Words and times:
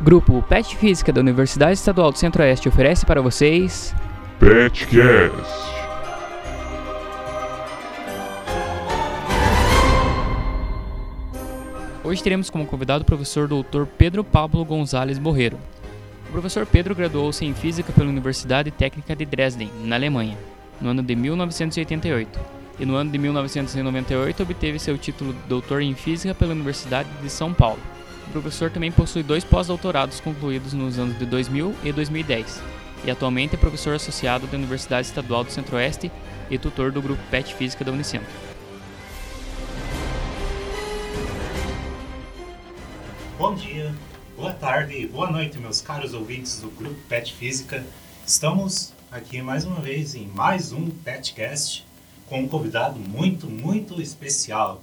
Grupo 0.00 0.42
PET 0.42 0.76
Física 0.76 1.12
da 1.12 1.20
Universidade 1.20 1.74
Estadual 1.74 2.10
do 2.10 2.18
Centro-Oeste 2.18 2.68
oferece 2.68 3.06
para 3.06 3.22
vocês. 3.22 3.94
Petcast. 4.40 4.94
Hoje 12.02 12.22
teremos 12.22 12.50
como 12.50 12.66
convidado 12.66 13.02
o 13.02 13.06
professor 13.06 13.48
Dr. 13.48 13.86
Pedro 13.96 14.22
Pablo 14.22 14.64
Gonzalez 14.64 15.18
Borreiro. 15.18 15.58
O 16.28 16.32
professor 16.32 16.66
Pedro 16.66 16.94
graduou-se 16.94 17.44
em 17.44 17.54
Física 17.54 17.92
pela 17.92 18.10
Universidade 18.10 18.70
Técnica 18.70 19.14
de 19.14 19.24
Dresden, 19.24 19.70
na 19.84 19.94
Alemanha, 19.94 20.36
no 20.80 20.90
ano 20.90 21.02
de 21.02 21.14
1988, 21.14 22.38
e 22.80 22.84
no 22.84 22.96
ano 22.96 23.10
de 23.10 23.16
1998 23.16 24.42
obteve 24.42 24.78
seu 24.78 24.98
título 24.98 25.32
de 25.32 25.48
doutor 25.48 25.80
em 25.80 25.94
Física 25.94 26.34
pela 26.34 26.52
Universidade 26.52 27.08
de 27.22 27.30
São 27.30 27.54
Paulo. 27.54 27.78
O 28.28 28.30
professor 28.32 28.70
também 28.70 28.90
possui 28.90 29.22
dois 29.22 29.44
pós-doutorados 29.44 30.20
concluídos 30.20 30.72
nos 30.72 30.98
anos 30.98 31.18
de 31.18 31.24
2000 31.26 31.74
e 31.84 31.92
2010, 31.92 32.62
e 33.04 33.10
atualmente 33.10 33.54
é 33.54 33.58
professor 33.58 33.94
associado 33.94 34.46
da 34.46 34.56
Universidade 34.56 35.06
Estadual 35.06 35.44
do 35.44 35.52
Centro-Oeste 35.52 36.10
e 36.50 36.58
tutor 36.58 36.90
do 36.90 37.00
grupo 37.00 37.22
PET 37.30 37.54
Física 37.54 37.84
da 37.84 37.92
Unicentro. 37.92 38.28
Bom 43.38 43.54
dia, 43.54 43.94
boa 44.36 44.52
tarde 44.52 44.94
e 44.94 45.06
boa 45.06 45.30
noite, 45.30 45.58
meus 45.58 45.80
caros 45.80 46.14
ouvintes 46.14 46.60
do 46.60 46.70
Grupo 46.70 46.98
Pet 47.08 47.32
Física. 47.34 47.84
Estamos 48.26 48.92
aqui 49.10 49.42
mais 49.42 49.64
uma 49.64 49.80
vez 49.80 50.14
em 50.14 50.26
mais 50.28 50.72
um 50.72 50.88
Petcast 50.88 51.84
com 52.26 52.40
um 52.40 52.48
convidado 52.48 52.98
muito, 52.98 53.46
muito 53.46 54.00
especial. 54.00 54.82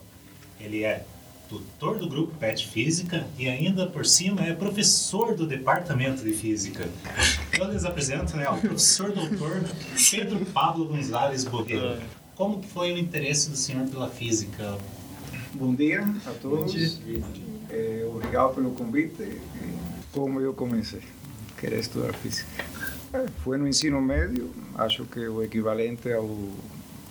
Ele 0.59 0.83
é 0.83 1.03
tutor 1.51 1.97
do 1.97 2.07
Grupo 2.07 2.33
Pet 2.37 2.65
Física 2.65 3.27
e 3.37 3.49
ainda 3.49 3.85
por 3.85 4.05
cima 4.05 4.41
é 4.41 4.53
professor 4.53 5.35
do 5.35 5.45
Departamento 5.45 6.23
de 6.23 6.31
Física. 6.31 6.87
Eu 7.59 7.69
lhes 7.69 7.83
apresento 7.83 8.37
né, 8.37 8.49
o 8.49 8.55
professor 8.55 9.11
doutor 9.11 9.61
Pedro 10.09 10.45
Pablo 10.45 10.85
Gonzalez 10.85 11.43
Borreiro. 11.43 11.99
Como 12.35 12.61
que 12.61 12.67
foi 12.69 12.93
o 12.93 12.97
interesse 12.97 13.49
do 13.49 13.57
senhor 13.57 13.85
pela 13.89 14.09
física? 14.09 14.77
Bom 15.53 15.75
dia 15.75 16.01
a 16.25 16.31
todos. 16.41 17.01
É, 17.69 18.07
obrigado 18.09 18.55
pelo 18.55 18.71
convite. 18.71 19.37
Como 20.13 20.39
eu 20.39 20.53
comecei? 20.53 21.01
Querer 21.59 21.79
estudar 21.79 22.13
física. 22.13 22.47
É, 23.13 23.27
foi 23.43 23.57
no 23.57 23.67
ensino 23.67 24.01
médio, 24.01 24.49
acho 24.75 25.03
que 25.03 25.19
o 25.19 25.43
equivalente 25.43 26.11
ao 26.13 26.29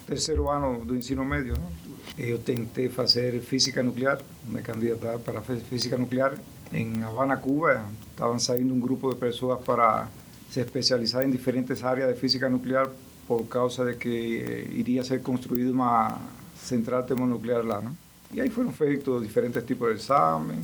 terceiro 0.06 0.48
ano 0.48 0.83
do 0.83 0.96
ensino 0.96 1.24
médio. 1.27 1.52
Né? 1.52 1.80
Eu 2.19 2.39
tentei 2.39 2.89
fazer 2.89 3.41
física 3.41 3.83
nuclear, 3.83 4.20
me 4.44 4.62
candidatar 4.62 5.19
para 5.19 5.41
física 5.41 5.97
nuclear 5.97 6.34
em 6.72 7.02
Havana, 7.02 7.36
Cuba. 7.36 7.84
Estavam 8.11 8.39
saindo 8.39 8.75
um 8.75 8.80
grupo 8.80 9.11
de 9.11 9.17
pessoas 9.17 9.61
para 9.61 10.08
se 10.50 10.61
especializar 10.61 11.25
em 11.25 11.30
diferentes 11.30 11.83
áreas 11.83 12.12
de 12.12 12.20
física 12.20 12.48
nuclear 12.48 12.89
por 13.27 13.44
causa 13.47 13.84
de 13.84 13.97
que 13.97 14.67
iria 14.72 15.05
ser 15.05 15.22
construída 15.22 15.70
uma 15.70 16.19
central 16.56 17.05
termonuclear 17.05 17.64
lá. 17.64 17.80
Né? 17.80 17.92
E 18.33 18.41
aí 18.41 18.50
foram 18.50 18.72
feitos 18.72 19.22
diferentes 19.22 19.64
tipos 19.64 19.89
de 19.89 19.95
exame, 19.95 20.55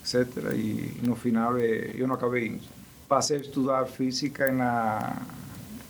etc. 0.00 0.52
E 0.54 1.00
no 1.02 1.16
final 1.16 1.58
eu 1.58 2.06
não 2.06 2.14
acabei. 2.16 2.60
Passei 3.08 3.38
a 3.38 3.40
estudar 3.40 3.86
física 3.86 4.52
na 4.52 5.16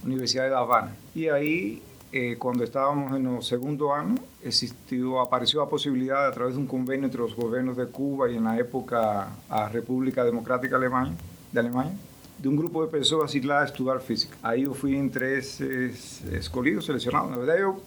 Universidade 0.05 0.48
de 0.48 0.55
Havana. 0.55 0.97
E 1.14 1.29
aí, 1.29 1.83
eh, 2.12 2.36
quando 2.39 2.64
estávamos 2.64 3.20
no 3.20 3.41
segundo 3.42 3.91
ano, 3.91 4.16
existiu, 4.42 5.19
apareceu 5.19 5.62
a 5.62 5.66
possibilidade, 5.66 6.28
a 6.28 6.33
través 6.33 6.56
de 6.56 6.61
um 6.61 6.67
convênio 6.67 7.06
entre 7.06 7.22
os 7.22 7.33
governos 7.33 7.77
de 7.77 7.86
Cuba 7.86 8.30
e, 8.30 8.41
na 8.41 8.56
época, 8.56 9.28
a 9.48 9.67
República 9.67 10.25
Democrática 10.25 10.75
Alemanha, 10.75 11.14
de 11.52 11.58
Alemanha, 11.58 11.97
de 12.39 12.48
um 12.48 12.56
grupo 12.56 12.84
de 12.84 12.91
pessoas 12.91 13.34
ir 13.34 13.44
lá 13.44 13.64
estudar 13.64 14.00
física. 14.00 14.36
Aí 14.42 14.64
eu 14.64 14.75
fui 14.75 14.94
entre 14.97 15.39
esses 15.39 16.25
escolhidos, 16.33 16.86
selecionados. 16.86 17.30
Na 17.30 17.36
verdade, 17.36 17.61
eu 17.61 17.80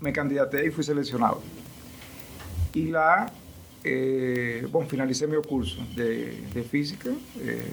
me 0.00 0.12
candidatei 0.12 0.68
e 0.68 0.70
fui 0.70 0.84
selecionado. 0.84 1.42
E 2.74 2.90
lá, 2.90 3.32
eh, 3.84 4.64
bom, 4.70 4.86
finalizei 4.86 5.26
meu 5.26 5.42
curso 5.42 5.80
de, 5.94 6.42
de 6.42 6.62
física. 6.62 7.12
Eh, 7.38 7.64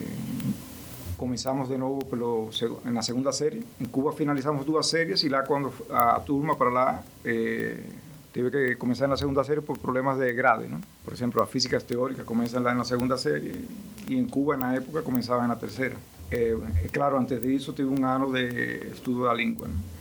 começamos 1.15 1.67
de 1.69 1.77
novo 1.77 2.05
pelo, 2.05 2.49
na 2.85 3.01
segunda 3.01 3.31
série. 3.31 3.65
Em 3.79 3.85
Cuba 3.85 4.11
finalizamos 4.13 4.65
duas 4.65 4.87
séries 4.87 5.23
e 5.23 5.29
lá 5.29 5.43
quando 5.43 5.73
a 5.89 6.19
turma 6.19 6.55
para 6.55 6.69
lá 6.69 7.03
eh, 7.23 7.77
teve 8.33 8.51
que 8.51 8.75
começar 8.75 9.07
na 9.07 9.17
segunda 9.17 9.43
série 9.43 9.61
por 9.61 9.77
problemas 9.77 10.17
de 10.17 10.31
grade, 10.33 10.67
não? 10.67 10.79
Por 11.03 11.13
exemplo, 11.13 11.41
a 11.41 11.47
física 11.47 11.79
teórica 11.79 12.23
começa 12.23 12.59
lá 12.59 12.73
na 12.73 12.83
segunda 12.83 13.17
série 13.17 13.67
e 14.07 14.15
em 14.15 14.25
Cuba 14.25 14.57
na 14.57 14.75
época 14.75 15.01
começava 15.01 15.47
na 15.47 15.55
terceira. 15.55 15.95
É, 16.31 16.55
é 16.83 16.87
claro, 16.91 17.17
antes 17.17 17.41
disso 17.41 17.71
tive 17.73 17.89
um 17.89 18.05
ano 18.05 18.33
de 18.33 18.87
estudo 18.91 19.23
da 19.23 19.33
língua. 19.33 19.67
Não? 19.67 19.95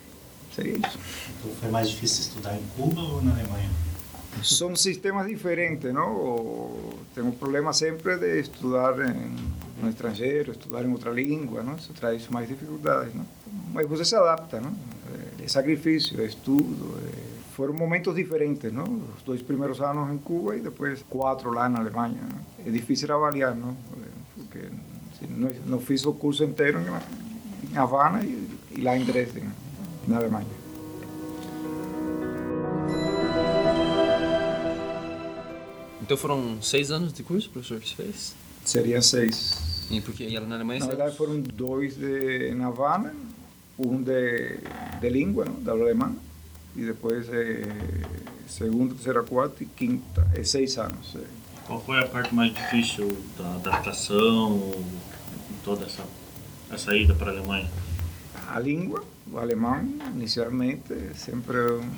Seria 0.54 0.75
isso. 0.75 0.98
Então, 1.38 1.54
foi 1.60 1.70
mais 1.70 1.91
difícil 1.91 2.22
estudar 2.22 2.56
em 2.56 2.62
Cuba 2.76 3.00
ou 3.00 3.22
na 3.22 3.32
Alemanha? 3.32 3.70
São 4.42 4.74
sistemas 4.76 5.26
diferentes, 5.26 5.92
não? 5.92 6.72
Temos 7.14 7.36
problema 7.36 7.72
sempre 7.72 8.16
de 8.16 8.40
estudar 8.40 8.94
em, 9.08 9.36
no 9.82 9.88
estrangeiro, 9.88 10.52
estudar 10.52 10.84
em 10.84 10.90
outra 10.92 11.10
língua, 11.10 11.62
não? 11.62 11.76
Isso 11.76 11.92
traz 11.92 12.28
mais 12.28 12.48
dificuldades, 12.48 13.14
não? 13.14 13.24
Mas 13.72 13.86
você 13.86 14.04
se 14.04 14.14
adapta, 14.14 14.60
não? 14.60 14.74
É 15.42 15.48
sacrifício, 15.48 16.20
é 16.20 16.24
estudo, 16.24 16.98
é... 17.06 17.52
foram 17.54 17.74
momentos 17.74 18.14
diferentes, 18.14 18.72
não? 18.72 18.84
Os 19.16 19.22
dois 19.24 19.42
primeiros 19.42 19.80
anos 19.80 20.12
em 20.12 20.18
Cuba 20.18 20.56
e 20.56 20.60
depois 20.60 21.04
quatro 21.08 21.50
lá 21.50 21.68
na 21.68 21.80
Alemanha. 21.80 22.20
Não? 22.22 22.66
É 22.66 22.70
difícil 22.70 23.12
avaliar, 23.14 23.54
não? 23.54 23.76
Porque 24.34 24.58
assim, 25.12 25.26
não, 25.28 25.50
não 25.66 25.80
fiz 25.80 26.04
o 26.04 26.12
curso 26.12 26.44
inteiro 26.44 26.80
em 26.80 27.76
Havana 27.76 28.22
e, 28.24 28.48
e 28.72 28.80
lá 28.80 28.96
em 28.96 29.04
Dresden, 29.04 29.44
na 30.08 30.16
Alemanha. 30.16 30.63
Então 36.04 36.19
foram 36.19 36.60
seis 36.60 36.91
anos 36.91 37.15
de 37.15 37.22
curso, 37.22 37.48
professor, 37.48 37.81
que 37.81 37.88
você 37.88 37.94
fez? 37.94 38.34
Seria 38.62 39.00
seis. 39.00 39.87
E 39.91 40.03
porque 40.03 40.25
ela 40.25 40.47
na 40.47 40.56
Alemanha? 40.56 40.81
Na 40.81 40.87
verdade 40.87 41.16
foram 41.16 41.41
dois 41.41 41.97
de 41.97 42.54
na 42.54 42.66
Havana, 42.66 43.15
um 43.78 44.03
de, 44.03 44.59
de 45.00 45.09
língua, 45.09 45.47
não? 45.47 45.62
da 45.62 45.72
alemã, 45.72 46.14
e 46.76 46.84
depois 46.84 47.26
é, 47.32 47.62
segunda, 48.47 48.93
terceira, 48.93 49.22
quarta 49.22 49.62
e 49.62 49.66
quinta, 49.66 50.31
é 50.34 50.44
seis 50.44 50.76
anos. 50.76 51.16
É. 51.16 51.20
Qual 51.66 51.82
foi 51.82 51.98
a 51.98 52.06
parte 52.06 52.34
mais 52.34 52.53
difícil 52.53 53.16
da 53.38 53.54
adaptação, 53.54 54.84
toda 55.64 55.87
essa, 55.87 56.04
essa 56.70 56.94
ida 56.94 57.14
para 57.14 57.31
a 57.31 57.34
Alemanha? 57.34 57.70
A 58.48 58.60
língua, 58.60 59.03
o 59.32 59.38
alemão, 59.38 59.82
inicialmente, 60.14 60.93
é 60.93 61.14
sempre 61.14 61.56
um, 61.56 61.91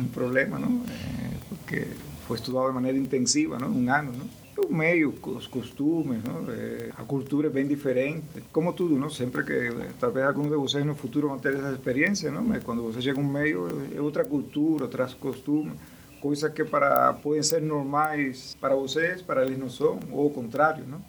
um 0.00 0.04
problema, 0.04 0.58
não? 0.58 0.82
É, 0.88 1.36
porque 1.50 1.88
foi 2.30 2.36
estudado 2.36 2.68
de 2.68 2.74
maneira 2.74 2.96
intensiva, 2.96 3.58
não? 3.58 3.68
um 3.68 3.92
ano. 3.92 4.12
Não? 4.12 4.40
O 4.68 4.72
meio, 4.72 5.12
os 5.24 5.46
costumes, 5.48 6.22
não? 6.22 6.52
É, 6.52 6.90
a 6.96 7.02
cultura 7.02 7.48
é 7.48 7.50
bem 7.50 7.66
diferente. 7.66 8.44
Como 8.52 8.72
tudo, 8.72 8.96
não? 8.96 9.10
sempre 9.10 9.42
que 9.42 9.70
talvez 9.98 10.26
alguns 10.26 10.48
de 10.48 10.54
vocês 10.54 10.84
no 10.84 10.94
futuro 10.94 11.28
vão 11.28 11.38
ter 11.38 11.54
essa 11.54 11.72
experiência, 11.72 12.30
não? 12.30 12.44
mas 12.44 12.62
quando 12.62 12.82
você 12.82 13.00
chega 13.00 13.18
a 13.18 13.22
um 13.22 13.26
meio 13.26 13.66
é 13.96 14.00
outra 14.00 14.24
cultura, 14.24 14.84
outros 14.84 15.14
costumes, 15.14 15.72
coisas 16.20 16.52
que 16.52 16.62
para 16.62 17.14
podem 17.14 17.42
ser 17.42 17.62
normais 17.62 18.56
para 18.60 18.76
vocês, 18.76 19.22
para 19.22 19.44
eles 19.44 19.58
não 19.58 19.68
são, 19.68 19.98
ou 20.12 20.26
o 20.26 20.30
contrário. 20.30 20.84
Não? 20.86 21.00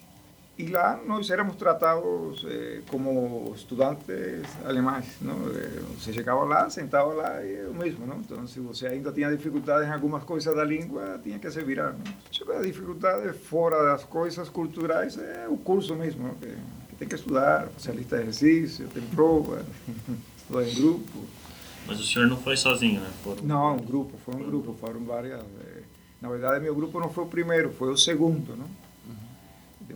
E 0.62 0.68
lá 0.68 1.00
nós 1.04 1.28
éramos 1.28 1.56
tratados 1.56 2.46
eh, 2.48 2.82
como 2.88 3.52
estudantes 3.52 4.06
alemães, 4.64 5.16
não? 5.20 5.34
Você 5.98 6.12
chegava 6.12 6.44
lá, 6.44 6.70
sentava 6.70 7.12
lá 7.12 7.44
e 7.44 7.66
o 7.66 7.74
mesmo, 7.74 8.06
não? 8.06 8.18
Então, 8.18 8.46
se 8.46 8.60
você 8.60 8.86
ainda 8.86 9.10
tinha 9.10 9.28
dificuldades 9.28 9.88
em 9.88 9.92
algumas 9.92 10.22
coisas 10.22 10.54
da 10.54 10.62
língua, 10.62 11.18
tinha 11.20 11.36
que 11.40 11.50
se 11.50 11.60
virar, 11.64 11.94
não? 11.94 12.14
Só 12.30 12.44
que 12.44 12.52
a 12.52 12.62
dificuldade 12.62 13.32
fora 13.32 13.86
das 13.86 14.04
coisas 14.04 14.48
culturais 14.48 15.18
é 15.18 15.48
o 15.48 15.56
curso 15.56 15.96
mesmo, 15.96 16.28
não? 16.28 16.34
Que, 16.36 16.54
que 16.90 16.96
tem 16.96 17.08
que 17.08 17.16
estudar, 17.16 17.66
fazer 17.76 17.96
lista 17.96 18.18
de 18.18 18.28
exercício, 18.28 18.86
tem 18.86 19.02
prova, 19.02 19.66
estudar 20.38 20.62
em 20.62 20.74
grupo. 20.76 21.24
Mas 21.88 21.98
o 21.98 22.04
senhor 22.04 22.28
não 22.28 22.36
foi 22.36 22.56
sozinho, 22.56 23.00
né? 23.00 23.10
Foram... 23.24 23.42
Não, 23.42 23.74
um 23.74 23.84
grupo, 23.84 24.16
foi 24.24 24.36
um 24.36 24.44
grupo, 24.44 24.76
foram 24.80 25.00
várias. 25.00 25.40
Eh... 25.40 25.82
Na 26.20 26.28
verdade, 26.28 26.62
meu 26.62 26.72
grupo 26.72 27.00
não 27.00 27.10
foi 27.10 27.24
o 27.24 27.26
primeiro, 27.26 27.72
foi 27.72 27.92
o 27.92 27.96
segundo, 27.96 28.56
não? 28.56 28.81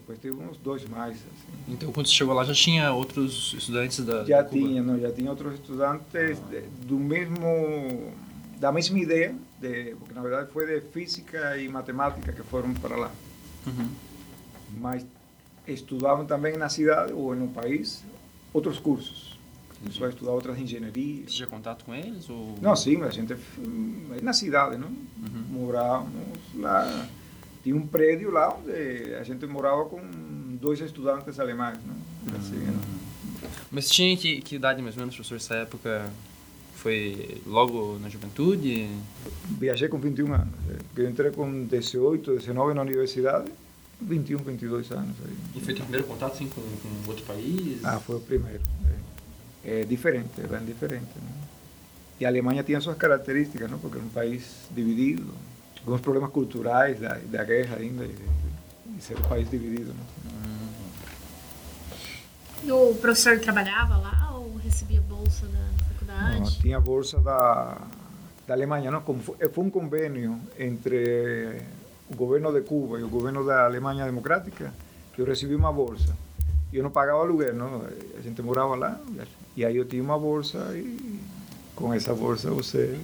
Depois 0.06 0.18
teve 0.20 0.36
uns 0.36 0.56
dois 0.58 0.84
mais. 0.88 1.16
Assim. 1.16 1.64
Então, 1.68 1.92
quando 1.92 2.06
você 2.06 2.14
chegou 2.14 2.32
lá, 2.32 2.44
já 2.44 2.54
tinha 2.54 2.92
outros 2.92 3.52
estudantes 3.58 3.98
da 4.04 4.24
Já 4.24 4.40
da 4.40 4.48
tinha, 4.48 4.80
não, 4.80 5.00
já 5.00 5.10
tinha 5.10 5.28
outros 5.28 5.54
estudantes 5.54 6.38
de, 6.48 6.60
do 6.86 6.96
mesmo, 6.96 8.12
da 8.58 8.70
mesma 8.70 8.98
ideia, 9.00 9.34
de, 9.60 9.96
porque 9.96 10.14
na 10.14 10.22
verdade 10.22 10.50
foi 10.52 10.66
de 10.66 10.80
física 10.92 11.58
e 11.58 11.68
matemática 11.68 12.32
que 12.32 12.42
foram 12.44 12.72
para 12.74 12.96
lá. 12.96 13.10
Uhum. 13.66 13.88
Mas 14.78 15.04
estudavam 15.66 16.24
também 16.24 16.56
na 16.56 16.68
cidade 16.68 17.12
ou 17.12 17.34
no 17.34 17.48
país 17.48 18.04
outros 18.54 18.78
cursos. 18.78 19.36
Entendi. 19.80 19.98
Só 19.98 20.08
estudar 20.08 20.30
outras 20.30 20.56
engenharias. 20.56 21.30
Você 21.30 21.36
tinha 21.36 21.48
contato 21.48 21.84
com 21.84 21.92
eles? 21.92 22.30
Ou... 22.30 22.54
Não, 22.62 22.76
sim, 22.76 23.02
a 23.02 23.10
gente 23.10 23.36
na 24.22 24.32
cidade, 24.32 24.76
não? 24.78 24.88
Uhum. 24.88 25.44
Morávamos 25.50 26.38
lá 26.54 27.08
tinha 27.66 27.74
um 27.74 27.84
prédio 27.84 28.30
lá 28.30 28.56
onde 28.56 29.12
a 29.14 29.24
gente 29.24 29.44
morava 29.44 29.86
com 29.86 30.00
dois 30.60 30.80
estudantes 30.80 31.40
alemães, 31.40 31.76
né? 31.78 31.94
Assim, 32.38 32.54
né? 32.58 32.78
Mas 33.72 33.90
tinha 33.90 34.16
que, 34.16 34.40
que 34.40 34.54
idade 34.54 34.80
mais 34.80 34.94
ou 34.94 35.00
menos, 35.00 35.16
professor, 35.16 35.34
essa 35.34 35.56
época? 35.56 36.08
Foi 36.76 37.42
logo 37.44 37.98
na 37.98 38.08
juventude? 38.08 38.88
Viajei 39.58 39.88
com 39.88 39.98
21 39.98 40.32
anos. 40.32 40.54
eh, 40.70 40.78
Eu 40.96 41.10
entrei 41.10 41.32
com 41.32 41.64
18, 41.64 42.36
19 42.36 42.72
na 42.72 42.82
universidade, 42.82 43.50
21, 44.00 44.38
22 44.38 44.92
anos. 44.92 45.16
Aí. 45.24 45.36
E 45.56 45.60
foi 45.60 45.74
teu 45.74 45.82
primeiro 45.82 46.06
contato 46.06 46.34
assim, 46.34 46.48
com, 46.48 46.60
com 46.60 47.08
outro 47.10 47.24
país? 47.24 47.84
Ah, 47.84 47.98
foi 47.98 48.14
o 48.14 48.20
primeiro. 48.20 48.60
É, 49.64 49.80
é 49.80 49.84
diferente, 49.84 50.30
é 50.38 50.46
bem 50.46 50.64
diferente. 50.64 51.08
Né? 51.16 51.32
E 52.20 52.24
a 52.24 52.28
Alemanha 52.28 52.62
tinha 52.62 52.80
suas 52.80 52.96
características, 52.96 53.68
não? 53.68 53.80
porque 53.80 53.96
era 53.96 54.06
um 54.06 54.10
país 54.10 54.44
dividido, 54.70 55.34
alguns 55.86 56.00
problemas 56.00 56.30
culturais 56.30 56.98
da, 56.98 57.16
da 57.30 57.44
guerra 57.44 57.76
ainda, 57.76 58.04
e, 58.04 58.16
e 58.98 59.00
ser 59.00 59.16
um 59.16 59.22
país 59.22 59.48
dividido. 59.48 59.94
Não? 60.24 60.36
E 62.64 62.72
o 62.72 62.94
professor 62.96 63.38
trabalhava 63.38 63.96
lá 63.96 64.32
ou 64.34 64.56
recebia 64.56 65.00
bolsa 65.00 65.46
da 65.46 65.58
Não, 65.58 66.38
faculdade? 66.38 66.58
tinha 66.60 66.80
bolsa 66.80 67.20
da, 67.20 67.78
da 68.46 68.54
Alemanha, 68.54 68.90
não? 68.90 69.00
Foi, 69.00 69.64
um 69.64 69.70
convênio 69.70 70.40
entre 70.58 71.62
o 72.10 72.16
governo 72.16 72.52
de 72.52 72.62
Cuba 72.62 72.98
e 72.98 73.04
o 73.04 73.08
governo 73.08 73.46
da 73.46 73.64
Alemanha 73.66 74.04
Democrática 74.04 74.74
que 75.14 75.22
eu 75.22 75.26
recebi 75.26 75.54
uma 75.54 75.72
bolsa. 75.72 76.16
Eu 76.72 76.82
não 76.82 76.90
pagava 76.90 77.20
aluguel, 77.20 77.54
não? 77.54 77.82
A 78.18 78.20
gente 78.20 78.42
morava 78.42 78.74
lá 78.74 79.00
e 79.56 79.64
aí 79.64 79.76
eu 79.76 79.84
tinha 79.84 80.02
uma 80.02 80.18
bolsa 80.18 80.58
e 80.74 81.20
com 81.76 81.94
essa 81.94 82.12
bolsa 82.12 82.50
você 82.50 82.98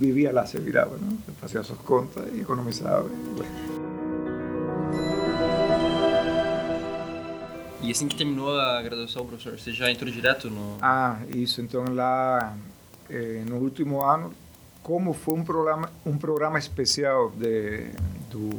vivia 0.00 0.32
lá, 0.32 0.46
se 0.46 0.58
virava, 0.58 0.96
não? 0.96 1.18
Fazia 1.40 1.62
suas 1.62 1.78
contas 1.80 2.24
e 2.34 2.40
economizava. 2.40 3.08
e, 7.82 7.90
assim 7.90 8.08
que 8.08 8.16
terminou 8.16 8.58
a 8.58 8.80
graduação, 8.82 9.26
professor, 9.26 9.58
você 9.58 9.72
já 9.72 9.90
entrou 9.90 10.10
direto 10.10 10.48
no... 10.48 10.78
Ah, 10.80 11.18
isso. 11.28 11.60
Então 11.60 11.84
lá 11.92 12.56
eh, 13.10 13.42
no 13.46 13.56
último 13.56 14.02
ano, 14.02 14.32
como 14.82 15.12
foi 15.12 15.34
um 15.34 15.44
programa 15.44 15.90
um 16.06 16.16
programa 16.16 16.58
especial 16.58 17.30
de, 17.30 17.90
do 18.30 18.50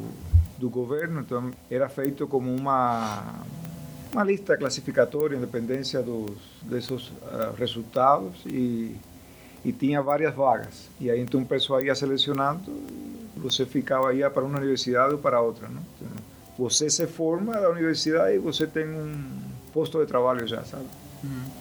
do 0.61 0.69
governo, 0.69 1.21
então 1.21 1.51
era 1.71 1.89
feito 1.89 2.27
como 2.27 2.53
uma 2.53 3.43
uma 4.13 4.23
lista 4.23 4.55
classificatória 4.55 5.35
em 5.35 5.39
dependência 5.39 6.03
dos 6.03 6.37
desses 6.61 7.11
ah, 7.23 7.51
resultados 7.57 8.45
e 8.45 8.95
e 9.63 9.71
tinha 9.71 10.01
várias 10.01 10.33
vagas. 10.35 10.89
E 10.99 11.09
aí 11.09 11.19
então 11.21 11.41
o 11.41 11.45
pessoal 11.45 11.81
ia 11.81 11.93
selecionando, 11.95 12.61
você 13.37 13.65
ficava 13.65 14.13
ia 14.13 14.29
para 14.29 14.43
uma 14.43 14.57
universidade 14.57 15.13
ou 15.13 15.19
para 15.19 15.39
outra, 15.41 15.67
não? 15.67 15.81
Então, 15.95 16.07
você 16.57 16.89
se 16.89 17.07
forma 17.07 17.53
da 17.53 17.69
universidade 17.69 18.35
e 18.35 18.39
você 18.39 18.67
tem 18.67 18.87
um 18.87 19.23
posto 19.73 19.99
de 19.99 20.05
trabalho 20.05 20.45
já, 20.47 20.63
sabe? 20.63 20.85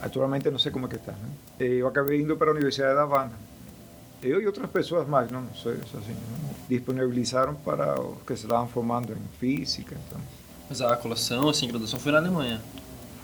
Atualmente 0.02 0.50
não 0.50 0.58
sei 0.58 0.72
como 0.72 0.86
é 0.86 0.88
que 0.88 0.96
está. 0.96 1.12
Né? 1.12 1.28
Eu 1.58 1.86
acabei 1.86 2.20
indo 2.20 2.36
para 2.36 2.48
a 2.50 2.52
Universidade 2.52 2.94
da 2.94 3.02
Havana. 3.02 3.32
Eu 4.22 4.40
e 4.40 4.46
outras 4.46 4.68
pessoas 4.70 5.06
mais, 5.08 5.30
não, 5.30 5.42
não 5.42 5.54
sei, 5.54 5.72
assim, 5.72 6.12
né? 6.12 6.54
disponibilizaram 6.68 7.54
para 7.54 7.98
os 8.00 8.22
que 8.26 8.36
se 8.36 8.44
estavam 8.44 8.66
formando 8.68 9.12
em 9.12 9.38
física. 9.38 9.94
Então, 10.08 10.20
Mas 10.68 10.80
a 10.80 10.96
colação, 10.96 11.48
assim, 11.48 11.68
graduação 11.68 11.98
foi 11.98 12.12
na 12.12 12.18
Alemanha. 12.18 12.60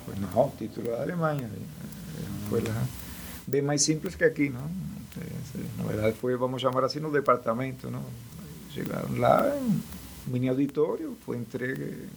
foi 0.05 0.15
não, 0.17 0.47
o 0.47 0.53
título 0.57 0.89
da 0.89 1.03
Alemanha. 1.03 1.49
eh, 1.55 2.49
Foi 2.49 2.61
lá, 2.61 2.83
bem 3.47 3.63
mais 3.63 3.83
simples 3.83 4.15
que 4.15 4.25
aqui, 4.25 4.51
não? 4.51 4.65
Eh, 5.17 5.61
Na 5.79 5.85
verdade 5.85 6.17
foi, 6.17 6.37
vamos 6.37 6.61
chamar 6.61 6.85
assim, 6.85 7.01
no 7.01 7.11
departamento, 7.11 7.91
não? 7.91 8.03
Chegaram 8.71 9.17
lá, 9.19 9.55
um 9.57 9.81
mini 10.27 10.49
auditório, 10.49 11.17
foi 11.25 11.37
entregue 11.39 12.09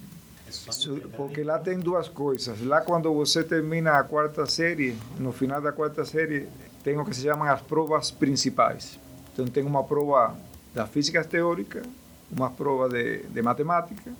Isso, 0.50 1.00
porque 1.16 1.44
lá 1.44 1.60
tem 1.60 1.80
duas 1.80 2.10
coisas. 2.10 2.60
Lá 2.62 2.82
quando 2.82 3.14
você 3.14 3.44
termina 3.44 3.94
a 3.94 4.04
quarta 4.04 4.46
série, 4.46 4.98
no 5.20 5.32
final 5.32 5.62
da 5.62 5.72
quarta 5.72 6.04
série, 6.04 6.48
tem 6.84 6.98
o 6.98 7.06
que 7.06 7.16
se 7.16 7.22
chamam 7.24 7.48
as 7.48 7.62
provas 7.62 8.12
principais. 8.12 9.00
Então 9.32 9.46
tem 9.46 9.64
uma 9.64 9.84
prova 9.84 10.36
da 10.74 10.86
física 10.88 11.24
teórica, 11.24 11.84
uma 12.32 12.50
prova 12.50 12.90
de, 12.90 13.24
de 13.24 13.42
matemática 13.42 14.12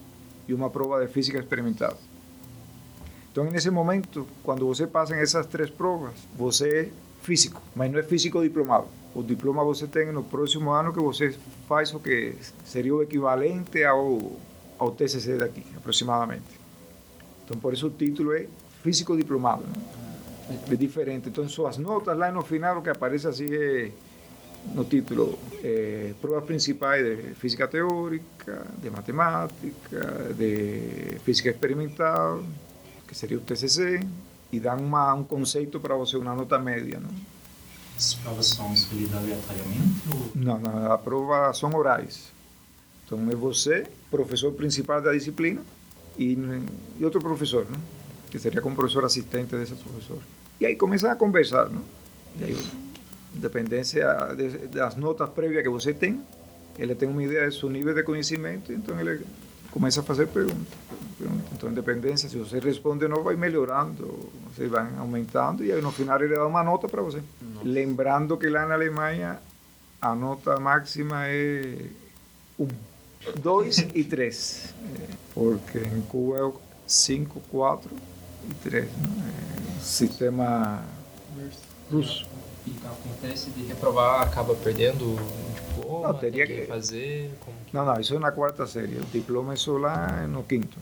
e 0.48 0.54
uma 0.54 0.70
prova 0.70 1.06
de 1.06 1.12
física 1.12 1.40
experimental. 1.40 1.98
Então 3.40 3.50
nesse 3.50 3.72
momento, 3.72 4.28
quando 4.44 4.68
você 4.68 4.86
passa 4.86 5.16
essas 5.16 5.46
três 5.46 5.70
provas, 5.70 6.12
você 6.36 6.68
é 6.68 6.90
físico, 7.24 7.62
mas 7.74 7.90
não 7.90 7.98
é 7.98 8.04
físico 8.04 8.42
diplomado. 8.42 8.88
O 9.16 9.24
diploma 9.24 9.64
você 9.64 9.88
tem 9.88 10.12
no 10.12 10.26
próximo 10.26 10.72
ano 10.72 10.92
que 10.92 11.00
você 11.00 11.34
faz 11.66 11.94
o 11.94 12.02
que 12.02 12.36
seria 12.66 13.02
equivalente 13.02 13.82
ao 13.86 14.34
ao 14.78 14.92
TCC 14.92 15.38
daqui, 15.38 15.64
aproximadamente. 15.78 16.60
Então, 17.46 17.58
por 17.58 17.72
isso 17.72 17.88
o 17.88 17.90
título 17.90 18.34
é 18.34 18.46
Físico 18.84 19.16
Diplomado. 19.16 19.64
Né? 19.64 20.60
É 20.72 20.76
diferente. 20.76 21.30
Então, 21.30 21.48
suas 21.48 21.78
notas 21.78 22.18
lá 22.18 22.30
no 22.34 22.44
final, 22.44 22.80
o 22.80 22.82
que 22.82 22.90
aparece 22.90 23.26
assim 23.26 23.48
é, 23.54 23.92
no 24.76 24.84
título, 24.84 25.40
é, 25.64 26.14
provas 26.20 26.44
principais 26.44 27.06
de 27.06 27.36
física 27.36 27.70
teórica, 27.70 28.66
de 28.82 28.90
matemática, 28.90 30.34
de 30.38 31.20
física 31.24 31.50
experimental, 31.50 32.42
que 33.10 33.18
seria 33.18 33.38
o 33.38 33.42
TCC, 33.42 34.00
e 34.52 34.60
dão 34.60 34.78
uma, 34.78 35.14
um 35.16 35.24
conceito 35.24 35.80
para 35.80 35.96
você, 35.96 36.16
uma 36.16 36.36
nota 36.36 36.60
média. 36.60 37.00
Não? 37.00 37.10
As 37.98 38.14
provas 38.14 38.46
são 38.48 38.72
escolhidas 38.72 39.16
aleatoriamente 39.16 40.02
ou 40.14 40.32
Não, 40.36 40.60
não, 40.60 40.92
a 40.92 40.98
prova 40.98 41.52
são 41.54 41.74
orais. 41.74 42.32
Então 43.06 43.20
é 43.32 43.36
você, 43.36 43.88
professor 44.12 44.52
principal 44.54 45.02
da 45.02 45.12
disciplina, 45.12 45.62
e, 46.18 46.38
e 47.00 47.04
outro 47.04 47.20
professor, 47.20 47.66
né? 47.70 47.78
que 48.30 48.38
seria 48.38 48.62
como 48.62 48.76
professor 48.76 49.04
assistente 49.06 49.56
desse 49.56 49.74
professor. 49.74 50.20
E 50.62 50.66
aí 50.68 50.76
começam 50.76 51.10
a 51.10 51.16
conversar, 51.16 51.68
né? 51.70 51.82
E 52.40 52.44
aí, 52.44 52.58
dependência 53.34 54.06
de- 54.38 54.68
das 54.68 54.96
notas 54.96 55.30
prévias 55.30 55.64
que 55.64 55.70
você 55.70 55.94
tem, 55.94 56.22
ele 56.78 56.94
tem 56.94 57.10
uma 57.10 57.24
ideia 57.24 57.48
do 57.48 57.54
seu 57.56 57.70
nível 57.70 57.94
de 57.96 58.04
conhecimento, 58.04 58.72
então 58.72 59.00
ele 59.00 59.26
começa 59.72 60.00
a 60.00 60.04
fazer 60.04 60.28
perguntas. 60.28 60.74
perguntas. 61.18 61.46
Então, 61.54 61.70
independência, 61.70 62.30
se 62.30 62.38
você 62.38 62.60
responde 62.60 63.04
ou 63.06 63.10
não, 63.10 63.24
vai 63.24 63.36
melhorando, 63.36 64.30
você 64.52 64.68
vai 64.68 64.88
aumentando, 64.98 65.64
e 65.64 65.72
aí 65.72 65.82
no 65.82 65.92
final 65.92 66.22
ele 66.22 66.36
dá 66.36 66.46
uma 66.46 66.64
nota 66.64 66.88
para 66.88 67.02
você. 67.02 67.22
Lembrando 67.64 68.38
que 68.38 68.48
lá 68.48 68.66
na 68.66 68.76
Alemanha 68.76 69.40
a 70.02 70.16
nota 70.16 70.60
máxima 70.60 71.28
é 71.28 71.86
1, 72.58 72.68
2 73.42 73.88
e 73.94 74.04
3, 74.04 74.74
porque 75.34 75.80
em 75.80 76.02
Cuba 76.02 76.38
é 76.40 76.52
5, 76.88 77.42
4 77.52 77.92
e 78.50 78.54
3. 78.54 78.86
Né? 78.86 79.34
Sistema 79.82 80.84
russo. 81.92 82.26
E 82.68 82.76
acontece 82.86 83.50
de 83.52 83.64
reprovar, 83.66 84.22
acaba 84.22 84.54
perdendo 84.56 85.06
o 85.06 85.18
diploma, 85.76 86.08
Não, 86.10 86.14
teria 86.20 86.46
que 86.46 86.62
que- 86.62 86.68
fazer... 86.68 87.34
Como... 87.44 87.58
Não, 87.74 87.86
não, 87.86 88.00
isso 88.00 88.16
é 88.16 88.20
na 88.20 88.32
quarta 88.32 88.66
série. 88.68 88.98
O 88.98 89.06
diploma 89.06 89.54
é 89.54 89.56
só 89.56 89.78
lá 89.78 90.28
no 90.28 90.44
quinto. 90.44 90.78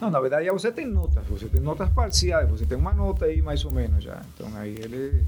Não, 0.00 0.10
na 0.10 0.20
verdade 0.20 0.48
você 0.50 0.70
tem 0.72 0.86
notas, 0.86 1.24
você 1.26 1.46
tem 1.46 1.60
notas 1.60 1.90
parciais, 1.90 2.48
você 2.48 2.64
tem 2.64 2.78
uma 2.78 2.92
nota 2.92 3.24
aí 3.26 3.42
mais 3.42 3.64
ou 3.64 3.70
menos 3.70 4.02
já. 4.04 4.22
Então 4.34 4.48
aí 4.56 4.74
ele. 4.78 5.24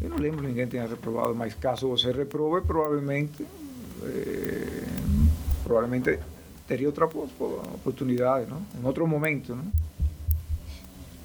Eu 0.00 0.10
não 0.10 0.18
lembro 0.18 0.42
ninguém 0.46 0.66
tenha 0.66 0.86
reprovado, 0.86 1.34
mas 1.34 1.54
caso 1.54 1.88
você 1.88 2.12
reprove, 2.12 2.66
provavelmente. 2.66 3.46
eh, 4.02 4.82
provavelmente 5.62 6.18
teria 6.66 6.86
outra 6.86 7.06
po- 7.08 7.28
po- 7.38 7.62
oportunidade, 7.74 8.50
não? 8.50 8.60
Em 8.78 8.84
outro 8.86 9.06
momento, 9.06 9.54
não? 9.54 9.64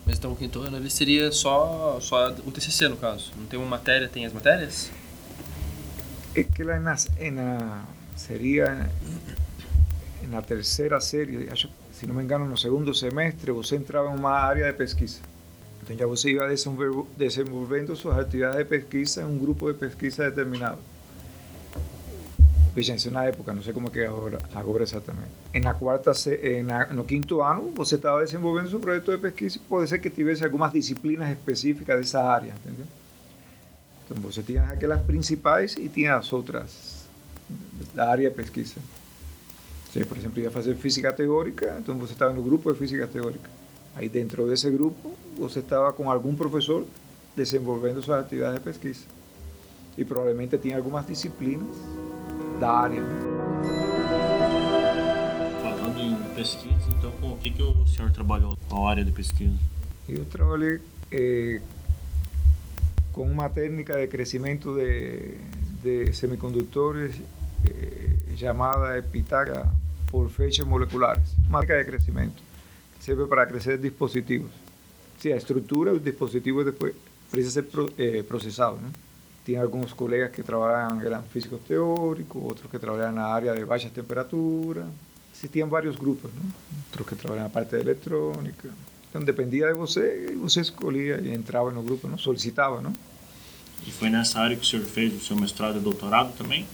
Mas 0.09 0.17
então 0.17 0.31
o 0.31 0.35
quinto 0.35 0.59
ano 0.63 0.77
ele 0.77 0.89
seria 0.89 1.31
só, 1.31 1.99
só 2.01 2.31
o 2.43 2.51
TCC, 2.51 2.87
no 2.87 2.97
caso. 2.97 3.31
Não 3.37 3.45
tem 3.45 3.59
uma 3.59 3.67
matéria, 3.67 4.09
tem 4.09 4.25
as 4.25 4.33
matérias? 4.33 4.89
Es 6.35 6.47
que 6.47 6.63
en 6.63 6.69
en 7.19 7.35
la- 7.35 8.89
en 10.23 10.31
la 10.31 10.41
tercera 10.41 10.99
serie, 10.99 11.47
si 11.91 12.07
no 12.07 12.15
me 12.15 12.23
engano, 12.23 12.45
no 12.47 12.57
segundo 12.57 12.91
semestre, 12.95 13.51
você 13.51 13.75
entrava 13.75 14.09
em 14.09 14.15
uma 14.15 14.31
área 14.31 14.65
de 14.71 14.73
pesquisa. 14.75 15.19
Então 15.83 15.95
já 15.95 16.07
você 16.07 16.31
ia 16.31 16.47
desenvolver- 16.47 17.07
desenvolvendo 17.15 17.95
suas 17.95 18.17
atividades 18.17 18.57
de 18.57 18.65
pesquisa 18.65 19.21
em 19.21 19.25
um 19.25 19.37
grupo 19.37 19.71
de 19.71 19.77
pesquisa 19.77 20.23
determinado. 20.27 20.79
Isso 22.79 23.11
na 23.11 23.25
época, 23.25 23.51
não 23.53 23.61
sei 23.61 23.73
como 23.73 23.87
é 23.87 23.91
que 23.91 23.99
é 23.99 24.07
agora, 24.07 24.37
agora. 24.55 24.85
En 25.53 25.61
la 25.61 25.73
quarta, 25.73 26.13
no 26.93 27.03
quinto 27.03 27.41
ano, 27.41 27.73
você 27.75 27.95
estava 27.95 28.23
desenvolvendo 28.23 28.69
seu 28.69 28.79
projeto 28.79 29.11
de 29.11 29.17
pesquisa 29.17 29.57
e 29.57 29.59
pode 29.59 29.89
ser 29.89 29.99
que 29.99 30.09
tivesse 30.09 30.45
algumas 30.45 30.71
disciplinas 30.71 31.29
específicas 31.29 31.99
dessa 31.99 32.23
área, 32.23 32.53
entendeu? 32.63 32.85
Então 34.05 34.17
você 34.21 34.41
tinha 34.41 34.63
aquelas 34.63 35.01
principais 35.01 35.75
e 35.77 35.89
tinha 35.89 36.15
as 36.15 36.31
outras 36.31 37.05
da 37.93 38.09
área 38.09 38.29
de 38.29 38.35
pesquisa. 38.35 38.75
Se, 39.91 40.05
por 40.05 40.17
exemplo, 40.17 40.39
ia 40.41 40.51
fazer 40.51 40.75
física 40.75 41.11
teórica, 41.11 41.75
então 41.79 41.97
você 41.97 42.13
estava 42.13 42.31
no 42.31 42.41
grupo 42.41 42.71
de 42.71 42.79
física 42.79 43.07
teórica. 43.07 43.49
Aí 43.95 44.07
dentro 44.07 44.47
desse 44.47 44.69
grupo, 44.69 45.13
você 45.37 45.59
estava 45.59 45.91
com 45.91 46.09
algum 46.09 46.33
professor 46.33 46.85
desenvolvendo 47.35 48.01
suas 48.01 48.21
atividades 48.21 48.59
de 48.59 48.63
pesquisa. 48.63 49.05
E 49.97 50.05
provavelmente 50.05 50.57
tinha 50.57 50.77
algumas 50.77 51.05
disciplinas 51.05 51.75
da 52.59 52.71
área. 52.71 53.01
né? 53.01 53.29
falando 55.61 55.99
em 56.01 56.15
pesquisa, 56.35 56.75
então 56.97 57.11
com 57.21 57.31
o 57.31 57.37
que, 57.37 57.51
que 57.51 57.63
o 57.63 57.87
senhor 57.87 58.11
trabalhou? 58.11 58.57
Qual 58.67 58.85
área 58.87 59.03
de 59.03 59.11
pesquisa? 59.11 59.55
Eu 60.07 60.25
trabalhei 60.25 60.81
eh, 61.11 61.61
com 63.13 63.23
uma 63.23 63.49
técnica 63.49 63.95
de 63.95 64.07
crescimento 64.07 64.75
de, 64.75 65.37
de 65.81 66.13
semicondutores 66.13 67.15
eh, 67.65 68.35
chamada 68.35 68.97
epitaca 68.97 69.71
por 70.07 70.29
feixes 70.29 70.65
moleculares. 70.65 71.35
Uma 71.47 71.61
técnica 71.61 71.83
de 71.83 71.89
crescimento 71.91 72.43
que 72.97 73.05
serve 73.05 73.25
para 73.25 73.45
crescer 73.45 73.77
dispositivos. 73.77 74.51
Sí, 75.17 75.31
a 75.31 75.37
estrutura 75.37 75.93
do 75.93 75.99
dispositivo 75.99 76.63
depois 76.63 76.93
precisa 77.31 77.61
ser 77.61 77.67
eh, 77.97 78.23
processado. 78.23 78.77
Né? 78.77 78.89
Tinha 79.49 79.63
alguns 79.63 79.93
colegas 79.93 80.29
que 80.31 80.43
trabalhavam, 80.43 81.01
eram 81.01 81.23
físicos 81.23 81.59
teóricos, 81.67 82.39
outros 82.39 82.69
que 82.69 82.77
trabalhavam 82.77 83.15
na 83.15 83.25
área 83.25 83.55
de 83.55 83.65
baixas 83.65 83.91
temperaturas. 83.91 84.85
Existiam 85.35 85.67
vários 85.67 85.95
grupos, 85.95 86.31
né? 86.31 86.51
outros 86.85 87.07
que 87.07 87.15
trabalhavam 87.15 87.49
na 87.49 87.51
parte 87.51 87.71
de 87.71 87.77
eletrônica. 87.77 88.69
Então 89.09 89.23
dependia 89.23 89.65
de 89.65 89.73
você, 89.73 90.33
e 90.33 90.35
você 90.35 90.61
escolhia 90.61 91.19
e 91.19 91.33
entrava 91.33 91.71
no 91.71 91.81
grupo, 91.81 92.07
não? 92.07 92.15
solicitava. 92.15 92.79
Não? 92.79 92.93
E 93.87 93.91
foi 93.91 94.11
nessa 94.11 94.39
área 94.39 94.55
que 94.55 94.61
o 94.61 94.65
senhor 94.65 94.85
fez 94.85 95.15
o 95.15 95.19
seu 95.19 95.35
mestrado 95.35 95.79
e 95.79 95.81
doutorado 95.81 96.31
também? 96.37 96.67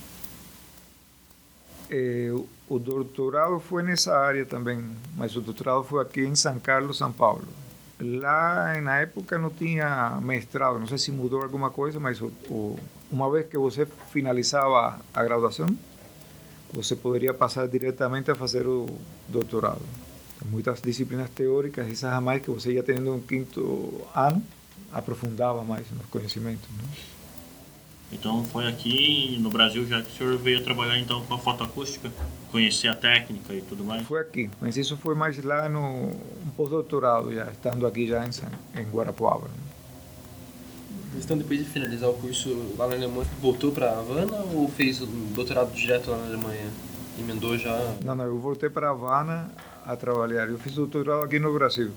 Eh, 1.89 2.29
o 2.67 2.77
doutorado 2.77 3.58
foi 3.62 3.84
nessa 3.84 4.17
área 4.17 4.46
também, 4.46 4.84
mas 5.15 5.34
o 5.38 5.39
doutorado 5.39 5.86
foi 5.86 6.01
aqui 6.01 6.20
em 6.20 6.36
São 6.36 6.60
Carlos, 6.60 6.98
São 6.98 7.13
Paulo. 7.13 7.48
Lá 7.99 8.79
na 8.81 8.99
época 8.99 9.37
não 9.37 9.49
tinha 9.49 10.19
mestrado, 10.21 10.79
não 10.79 10.87
sei 10.87 10.97
se 10.97 11.11
mudou 11.11 11.41
alguma 11.41 11.69
coisa, 11.69 11.97
mas 11.99 12.21
o, 12.21 12.27
o, 12.49 12.77
uma 13.09 13.31
vez 13.31 13.47
que 13.47 13.57
você 13.57 13.87
finalizava 14.11 14.99
a 15.13 15.23
graduação, 15.23 15.67
você 16.73 16.93
poderia 16.95 17.33
passar 17.33 17.67
diretamente 17.67 18.29
a 18.29 18.35
fazer 18.35 18.67
o 18.67 18.85
doutorado. 19.29 19.81
Muitas 20.45 20.81
disciplinas 20.81 21.29
teóricas, 21.29 21.87
essas 21.87 22.11
a 22.11 22.19
mais 22.19 22.41
que 22.41 22.51
você 22.51 22.73
ia 22.73 22.83
tendo 22.83 23.13
um 23.13 23.21
quinto 23.21 24.01
ano, 24.13 24.43
aprofundava 24.91 25.63
mais 25.63 25.89
nos 25.91 26.05
conhecimentos. 26.07 26.69
Né? 26.69 26.83
Então 28.11 28.43
foi 28.45 28.67
aqui 28.67 29.37
no 29.39 29.49
Brasil 29.49 29.85
já 29.87 30.01
que 30.01 30.09
o 30.09 30.17
senhor 30.17 30.37
veio 30.37 30.63
trabalhar 30.63 30.99
então 30.99 31.25
com 31.25 31.33
a 31.33 31.39
fotoacústica, 31.39 32.11
conhecer 32.51 32.87
a 32.87 32.95
técnica 32.95 33.53
e 33.53 33.61
tudo 33.61 33.83
mais? 33.83 34.05
Foi 34.05 34.19
aqui, 34.19 34.49
mas 34.61 34.77
isso 34.77 34.95
foi 34.97 35.15
mais 35.15 35.41
lá 35.43 35.67
no 35.67 36.11
pós-doutorado 36.55 37.33
já, 37.33 37.45
estando 37.51 37.85
aqui 37.85 38.07
já 38.07 38.25
em, 38.25 38.31
em 38.79 38.83
Guarapuava. 38.89 39.47
Então 41.15 41.38
depois 41.38 41.59
de 41.59 41.65
finalizar 41.65 42.09
o 42.09 42.13
curso 42.13 42.50
lá 42.77 42.88
na 42.88 42.95
Alemanha, 42.95 43.27
voltou 43.41 43.71
para 43.71 43.91
Havana 43.91 44.38
ou 44.53 44.67
fez 44.67 45.01
o 45.01 45.05
doutorado 45.05 45.74
direto 45.74 46.12
lá 46.12 46.17
na 46.17 46.25
Alemanha? 46.25 46.69
Emendou 47.17 47.57
já? 47.57 47.95
Não, 48.03 48.15
não, 48.15 48.25
eu 48.25 48.38
voltei 48.38 48.69
para 48.69 48.89
Havana 48.89 49.50
a 49.85 49.95
trabalhar. 49.95 50.50
Eu 50.50 50.57
fiz 50.57 50.74
doutorado 50.74 51.24
aqui 51.24 51.39
no 51.39 51.53
Brasil. 51.53 51.91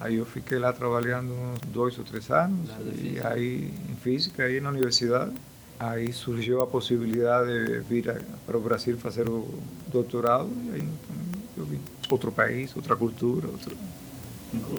Aí 0.00 0.16
eu 0.16 0.26
fiquei 0.26 0.58
lá 0.58 0.72
trabalhando 0.72 1.32
uns 1.32 1.60
dois 1.72 1.98
ou 1.98 2.04
três 2.04 2.30
anos, 2.30 2.70
e 3.02 3.18
aí 3.24 3.72
em 3.90 3.96
física, 3.96 4.44
aí 4.44 4.60
na 4.60 4.68
universidade. 4.68 5.32
Aí 5.80 6.12
surgiu 6.12 6.60
a 6.60 6.66
possibilidade 6.66 7.66
de 7.66 7.78
vir 7.80 8.22
para 8.46 8.56
o 8.56 8.60
Brasil 8.60 8.96
fazer 8.98 9.28
o 9.28 9.48
doutorado, 9.86 10.50
e 10.66 10.70
aí 10.74 10.80
então, 10.80 11.16
eu 11.56 11.64
vim. 11.64 11.80
Outro 12.10 12.32
país, 12.32 12.74
outra 12.76 12.96
cultura, 12.96 13.48
outro, 13.48 13.76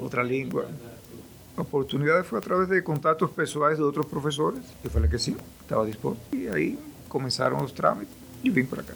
outra 0.02 0.24
língua. 0.24 0.70
A 1.58 1.62
oportunidade 1.62 2.28
foi 2.28 2.40
através 2.40 2.70
de 2.70 2.82
contatos 2.82 3.30
pessoais 3.32 3.78
de 3.78 3.84
outros 3.84 4.08
professores. 4.08 4.64
Eu 4.84 4.90
falei 4.90 5.10
que 5.10 5.18
sim, 5.18 5.36
estava 5.62 5.86
disposto. 5.86 6.20
E 6.34 6.48
aí 6.48 6.80
começaram 7.10 7.64
os 7.64 7.72
trâmites 7.72 8.14
e 8.44 8.50
vim 8.50 8.66
para 8.66 8.84
cá. 8.84 8.94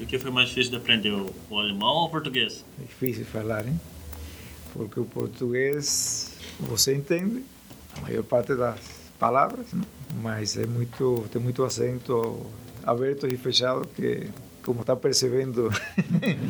E 0.00 0.04
o 0.04 0.06
que 0.06 0.18
foi 0.18 0.30
mais 0.30 0.48
difícil 0.48 0.72
de 0.72 0.78
aprender, 0.78 1.10
o 1.10 1.58
alemão 1.58 1.94
ou 1.94 2.06
o 2.06 2.10
português? 2.10 2.64
É 2.80 2.84
difícil 2.84 3.24
falar, 3.24 3.66
hein? 3.66 3.80
Porque 4.72 5.00
o 5.00 5.04
português 5.04 6.36
você 6.60 6.94
entende 6.94 7.44
a 7.96 8.00
maior 8.02 8.22
parte 8.24 8.54
das 8.54 8.80
palavras, 9.18 9.72
né? 9.72 9.82
mas 10.22 10.56
é 10.56 10.66
muito 10.66 11.24
tem 11.32 11.40
muito 11.40 11.64
acento 11.64 12.46
aberto 12.84 13.26
e 13.26 13.36
fechado 13.36 13.86
que 13.94 14.28
como 14.62 14.80
está 14.82 14.94
percebendo 14.94 15.70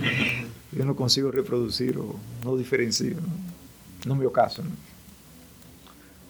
eu 0.76 0.85
não 0.85 0.95
consigo 0.95 1.30
reproduzir 1.30 1.99
ou 1.99 2.18
não 2.45 2.56
diferencio 2.56 3.16
né? 3.16 3.28
no 4.04 4.14
meu 4.14 4.30
caso 4.30 4.62
né? 4.62 4.71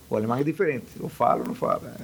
o 0.08 0.16
alemão 0.16 0.38
é 0.38 0.44
diferente 0.44 0.86
ou 1.00 1.08
fala 1.08 1.40
ou 1.40 1.48
não 1.48 1.54
fala 1.54 1.96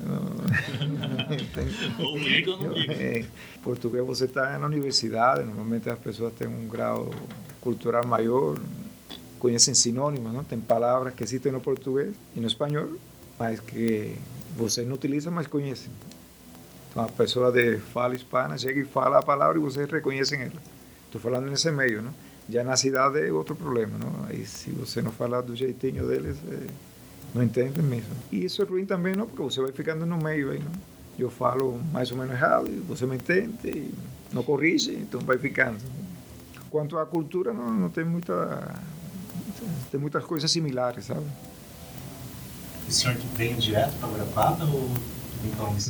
ou 1.99 2.19
liga 2.19 2.51
ou 2.51 2.63
não 2.63 2.73
liga 2.73 2.93
é, 3.01 3.25
português 3.63 4.05
você 4.05 4.25
está 4.25 4.59
na 4.59 4.67
universidade 4.67 5.45
normalmente 5.45 5.89
as 5.89 5.99
pessoas 5.99 6.33
têm 6.35 6.49
um 6.49 6.67
grau 6.69 7.11
cultural 7.61 8.07
maior 8.07 8.59
conhecem 9.43 9.75
sinônimos, 9.75 10.33
não? 10.33 10.45
tem 10.45 10.61
palavras 10.61 11.13
que 11.15 11.25
existem 11.25 11.51
no 11.51 11.61
português 11.61 12.15
e 12.37 12.39
no 12.39 12.47
espanhol, 12.47 12.91
mas 13.37 13.59
que 13.59 14.15
você 14.57 14.83
não 14.83 14.95
utiliza, 14.95 15.33
mas 15.33 15.49
conhecem. 15.49 15.91
Então, 16.89 17.05
a 17.05 17.09
pessoa 17.09 17.51
de 17.51 17.79
fala 17.79 18.15
hispana 18.15 18.57
chega 18.57 18.79
e 18.79 18.85
fala 18.85 19.19
a 19.19 19.23
palavra 19.23 19.59
e 19.59 19.61
vocês 19.61 19.91
reconhecem 19.91 20.43
ela. 20.43 20.63
Estou 21.07 21.21
falando 21.21 21.51
nesse 21.51 21.73
meio, 21.73 22.03
não? 22.03 22.15
Já 22.53 22.63
na 22.63 22.77
cidade 22.77 23.19
é 23.27 23.33
outro 23.33 23.57
problema, 23.57 23.97
não? 23.97 24.27
Aí 24.29 24.45
se 24.45 24.71
você 24.73 25.01
não 25.01 25.11
fala 25.11 25.41
do 25.41 25.57
jeitinho 25.57 26.07
deles, 26.07 26.37
é, 26.51 26.67
não 27.35 27.43
entendem 27.43 27.83
mesmo. 27.83 28.15
E 28.31 28.45
isso 28.45 28.61
é 28.61 28.67
ruim 28.67 28.85
também, 28.85 29.17
não? 29.17 29.27
Porque 29.27 29.43
você 29.43 29.63
vai 29.63 29.73
ficando 29.73 30.05
no 30.05 30.19
meio 30.19 30.51
aí, 30.51 30.59
não? 30.59 30.73
Eu 31.19 31.31
falo 31.31 31.81
mais 31.91 32.11
ou 32.11 32.19
menos 32.19 32.35
errado, 32.35 32.69
e 32.69 32.79
você 32.81 33.07
me 33.07 33.17
entende, 33.17 33.57
e 33.65 33.95
não 34.35 34.43
corrige, 34.43 34.93
então 34.93 35.19
vai 35.21 35.39
ficando. 35.39 35.79
Quanto 36.69 36.99
à 36.99 37.07
cultura, 37.07 37.55
não, 37.55 37.73
não 37.73 37.89
tem 37.89 38.05
muita 38.05 38.75
tem 39.91 39.99
muitas 39.99 40.23
coisas 40.25 40.51
similares, 40.51 41.07
sabe? 41.07 41.25
O 42.87 42.93
senhor 42.93 43.17
veio 43.35 43.57
direto 43.57 43.95
para 43.99 44.09
Guarapava 44.09 44.65
ou 44.67 44.91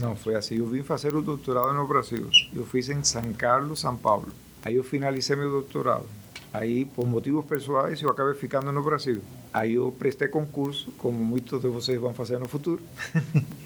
Não, 0.01 0.15
foi 0.15 0.37
assim. 0.37 0.57
Eu 0.59 0.67
vim 0.67 0.85
fazer 0.85 1.13
o 1.15 1.23
doutorado 1.23 1.73
no 1.73 1.89
Brasil. 1.89 2.29
Eu 2.55 2.65
fiz 2.67 2.89
em 2.89 3.03
São 3.03 3.33
Carlos, 3.33 3.81
São 3.81 3.97
Paulo. 3.97 4.29
Aí 4.65 4.77
eu 4.77 4.85
finalizei 4.85 5.35
meu 5.35 5.51
doutorado. 5.51 6.22
Aí, 6.53 6.85
por 6.85 7.07
motivos 7.07 7.45
pessoais, 7.47 8.03
eu 8.03 8.11
acabei 8.11 8.35
ficando 8.35 8.71
no 8.71 8.83
Brasil. 8.83 9.23
Aí 9.53 9.75
eu 9.75 9.91
prestei 9.91 10.29
concurso, 10.29 10.93
como 10.99 11.19
muitos 11.25 11.63
de 11.63 11.69
vocês 11.69 11.99
vão 11.99 12.13
fazer 12.13 12.39
no 12.39 12.47
futuro. 12.47 12.83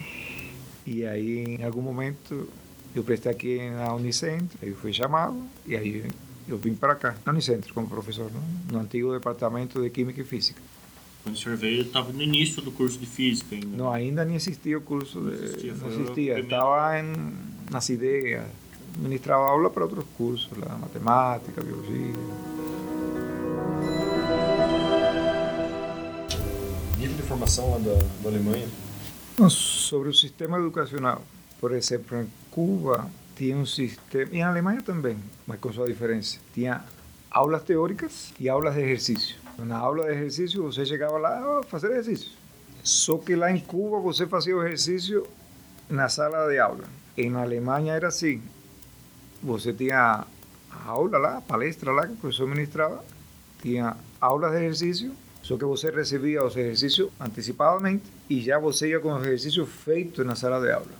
e 0.86 1.04
aí, 1.04 1.56
em 1.58 1.64
algum 1.64 1.82
momento, 1.82 2.48
eu 2.94 3.02
prestei 3.02 3.32
aqui 3.32 3.70
na 3.70 3.92
Unicentro, 3.92 4.56
aí 4.62 4.68
eu 4.68 4.76
fui 4.76 4.92
chamado, 4.92 5.36
e 5.66 5.76
aí 5.76 6.04
eu 6.48 6.56
vim 6.56 6.74
para 6.74 6.94
cá, 6.94 7.16
na 7.24 7.32
Unicentro, 7.32 7.74
como 7.74 7.88
professor, 7.88 8.30
no 8.70 8.78
antigo 8.78 9.12
departamento 9.12 9.82
de 9.82 9.90
Química 9.90 10.20
e 10.20 10.24
Física. 10.24 10.60
Quando 11.24 11.34
o 11.34 11.38
senhor 11.38 11.58
veio, 11.58 11.82
estava 11.82 12.12
no 12.12 12.22
início 12.22 12.62
do 12.62 12.70
curso 12.70 13.00
de 13.00 13.06
Física 13.06 13.56
ainda? 13.56 13.76
Não, 13.76 13.92
ainda 13.92 14.24
nem 14.24 14.36
existia 14.36 14.78
o 14.78 14.80
curso, 14.80 15.18
de, 15.18 15.26
não 15.26 15.32
existia. 15.32 15.74
Não 15.74 15.88
existia. 15.88 16.38
Estava 16.38 17.00
em, 17.00 17.34
nas 17.68 17.88
ideias, 17.88 18.44
ministrava 18.96 19.42
aula 19.44 19.68
para 19.68 19.82
outros 19.82 20.04
cursos, 20.16 20.48
lá, 20.56 20.78
matemática, 20.78 21.60
biologia. 21.60 22.14
Formação 27.26 27.72
lá 27.72 27.78
da, 27.78 27.94
da 28.22 28.28
Alemanha? 28.28 28.66
Sobre 29.50 30.08
o 30.08 30.14
sistema 30.14 30.58
educacional, 30.58 31.22
por 31.60 31.72
exemplo, 31.72 32.18
em 32.18 32.28
Cuba, 32.50 33.10
tinha 33.34 33.56
um 33.56 33.66
sistema, 33.66 34.30
e 34.32 34.38
na 34.38 34.48
Alemanha 34.48 34.80
também, 34.80 35.18
mas 35.46 35.60
com 35.60 35.72
sua 35.72 35.86
diferença. 35.86 36.38
Tinha 36.54 36.84
aulas 37.30 37.62
teóricas 37.64 38.32
e 38.40 38.48
aulas 38.48 38.74
de 38.74 38.80
exercício. 38.80 39.36
Na 39.58 39.76
aula 39.76 40.04
de 40.04 40.12
exercício 40.12 40.62
você 40.62 40.86
chegava 40.86 41.18
lá 41.18 41.58
a 41.58 41.62
fazer 41.64 41.90
exercício. 41.90 42.30
Só 42.82 43.18
que 43.18 43.34
lá 43.34 43.50
em 43.50 43.58
Cuba 43.58 43.98
você 43.98 44.26
fazia 44.26 44.56
o 44.56 44.62
exercício 44.62 45.26
na 45.90 46.08
sala 46.08 46.48
de 46.48 46.58
aula. 46.58 46.84
E 47.16 47.28
na 47.28 47.42
Alemanha 47.42 47.94
era 47.94 48.08
assim. 48.08 48.40
Você 49.42 49.72
tinha 49.72 50.24
aula 50.86 51.18
lá, 51.18 51.40
palestra 51.40 51.90
lá 51.92 52.06
que 52.06 52.12
o 52.12 52.16
professor 52.16 52.46
ministrava, 52.46 53.04
tinha 53.60 53.96
aulas 54.20 54.52
de 54.52 54.58
exercício, 54.58 55.12
só 55.46 55.56
que 55.56 55.64
você 55.64 55.92
recebia 55.92 56.42
os 56.42 56.56
exercícios 56.56 57.08
antecipadamente 57.20 58.02
e 58.28 58.40
já 58.40 58.58
você 58.58 58.88
ia 58.88 58.98
com 58.98 59.14
os 59.14 59.22
exercícios 59.22 59.68
feitos 59.68 60.26
na 60.26 60.34
sala 60.34 60.60
de 60.60 60.72
aula. 60.72 60.90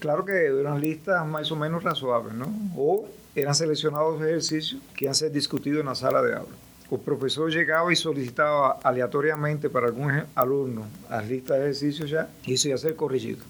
Claro 0.00 0.24
que 0.24 0.32
eran 0.32 0.80
listas 0.80 1.24
más 1.24 1.52
o 1.52 1.56
menos 1.56 1.84
razoables, 1.84 2.34
¿no? 2.34 2.46
O 2.76 3.06
eran 3.36 3.54
seleccionados 3.54 4.20
ejercicios 4.20 4.82
que 4.96 5.04
iban 5.04 5.12
a 5.12 5.14
ser 5.14 5.30
discutidos 5.30 5.82
en 5.82 5.86
la 5.86 5.94
sala 5.94 6.20
de 6.20 6.34
aula. 6.34 6.56
El 6.90 6.98
profesor 6.98 7.48
llegaba 7.48 7.92
y 7.92 7.94
solicitaba 7.94 8.80
aleatoriamente 8.82 9.70
para 9.70 9.86
algún 9.86 10.10
alumno 10.34 10.86
las 11.08 11.28
listas 11.28 11.58
de 11.58 11.62
ejercicios 11.66 12.10
ya 12.10 12.28
y 12.44 12.54
eso 12.54 12.66
iba 12.66 12.74
a 12.74 12.78
ser 12.78 12.96
corregido. 12.96 13.44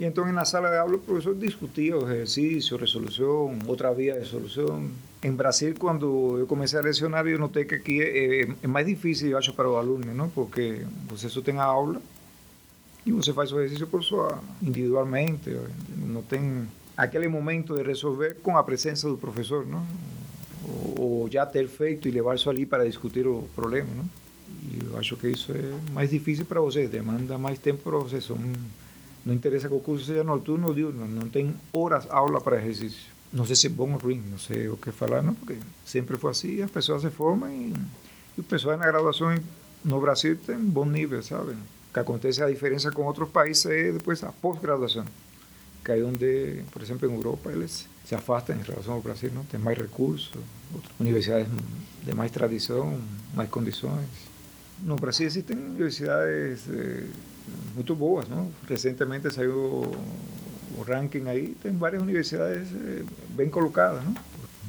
Y 0.00 0.06
entonces 0.06 0.30
en 0.30 0.36
la 0.36 0.44
sala 0.44 0.72
de 0.72 0.78
aula 0.78 0.96
el 0.96 1.02
profesor 1.02 1.38
discutía 1.38 1.94
los 1.94 2.10
ejercicios, 2.10 2.80
resolución, 2.80 3.60
otra 3.68 3.92
vía 3.92 4.16
de 4.16 4.24
solución. 4.24 4.90
En 5.20 5.36
Brasil, 5.36 5.74
cuando 5.76 6.38
yo 6.38 6.46
comencé 6.46 6.78
a 6.78 6.82
leccionar, 6.82 7.26
yo 7.26 7.38
noté 7.38 7.66
que 7.66 7.76
aquí 7.76 8.00
es, 8.00 8.68
más 8.68 8.86
difícil, 8.86 9.30
yo 9.30 9.54
para 9.54 9.68
los 9.68 9.78
alumnos, 9.78 10.14
¿no? 10.14 10.28
Porque 10.28 10.84
pues 11.08 11.24
eso 11.24 11.42
tenga 11.42 11.64
aula 11.64 12.00
e 13.04 13.10
você 13.10 13.32
faz 13.32 13.50
o 13.52 13.58
exercício 13.58 13.88
por 13.88 14.04
sua 14.04 14.38
individualmente, 14.62 15.56
não 15.96 16.22
tem 16.22 16.68
aquele 16.96 17.26
momento 17.26 17.74
de 17.74 17.82
resolver 17.82 18.36
com 18.42 18.56
a 18.56 18.62
presença 18.62 19.08
do 19.08 19.16
professor, 19.16 19.66
não? 19.66 19.84
Ou, 20.96 21.22
ou 21.22 21.30
já 21.30 21.46
ter 21.46 21.66
feito 21.68 22.06
e 22.06 22.10
levar 22.10 22.36
isso 22.36 22.50
ali 22.50 22.66
para 22.66 22.84
discutir 22.84 23.26
o 23.26 23.48
problema, 23.56 23.88
não? 23.96 24.04
E 24.70 24.84
eu 24.84 24.98
acho 24.98 25.16
que 25.16 25.28
isso 25.28 25.52
é 25.52 25.92
mais 25.92 26.10
difícil 26.10 26.44
para 26.44 26.60
vocês, 26.60 26.90
demanda 26.90 27.38
mais 27.38 27.58
tempo 27.58 27.82
para 27.82 27.98
vocês. 27.98 28.24
São, 28.24 28.38
não 29.24 29.34
interessa 29.34 29.68
que 29.68 29.74
o 29.74 29.80
curso 29.80 30.04
seja 30.04 30.22
noturno 30.22 30.68
ou 30.68 30.74
diurno, 30.74 31.08
não 31.08 31.28
tem 31.28 31.54
horas 31.72 32.06
aula 32.10 32.40
para 32.40 32.60
exercício. 32.60 33.17
Não 33.32 33.44
sei 33.44 33.56
se 33.56 33.66
é 33.66 33.70
bom 33.70 33.92
ou 33.92 33.98
ruim, 33.98 34.22
não 34.30 34.38
sei 34.38 34.68
o 34.68 34.76
que 34.76 34.90
porque 34.90 35.58
sempre 35.84 36.16
foi 36.16 36.30
assim, 36.30 36.62
as 36.62 36.70
pessoas 36.70 37.02
se 37.02 37.10
formam 37.10 37.50
e, 37.50 37.74
e 38.36 38.40
o 38.40 38.42
pessoal 38.42 38.76
na 38.78 38.86
graduação 38.86 39.34
no 39.84 40.00
Brasil 40.00 40.36
tem 40.36 40.56
um 40.56 40.64
bom 40.64 40.86
nível, 40.86 41.22
sabe? 41.22 41.52
O 41.52 41.92
que 41.92 42.00
acontece 42.00 42.42
a 42.42 42.48
diferença 42.48 42.90
com 42.90 43.04
outros 43.04 43.28
países 43.28 43.66
é 43.66 43.92
depois 43.92 44.22
a 44.24 44.32
pós-graduação, 44.32 45.04
que 45.84 45.92
é 45.92 46.02
onde, 46.02 46.62
por 46.72 46.82
exemplo, 46.82 47.08
em 47.08 47.14
Europa, 47.14 47.50
eles 47.50 47.86
se 48.04 48.14
afastam 48.14 48.56
em 48.56 48.62
relação 48.62 48.94
ao 48.94 49.02
Brasil, 49.02 49.30
não? 49.34 49.44
Tem 49.44 49.60
mais 49.60 49.76
recursos, 49.76 50.32
universidades 50.98 51.48
de 52.02 52.14
mais 52.14 52.30
tradição, 52.30 52.98
mais 53.34 53.50
condições. 53.50 54.08
No 54.80 54.96
Brasil 54.96 55.26
existem 55.26 55.56
universidades 55.56 56.62
eh, 56.70 57.04
muito 57.74 57.94
boas, 57.94 58.28
não? 58.28 58.50
Recentemente 58.68 59.30
saiu 59.30 59.94
ranking 60.82 61.28
aí, 61.28 61.56
tem 61.62 61.72
várias 61.76 62.02
universidades 62.02 62.68
eh, 62.74 63.04
bem 63.30 63.48
colocadas, 63.48 64.04
não? 64.04 64.14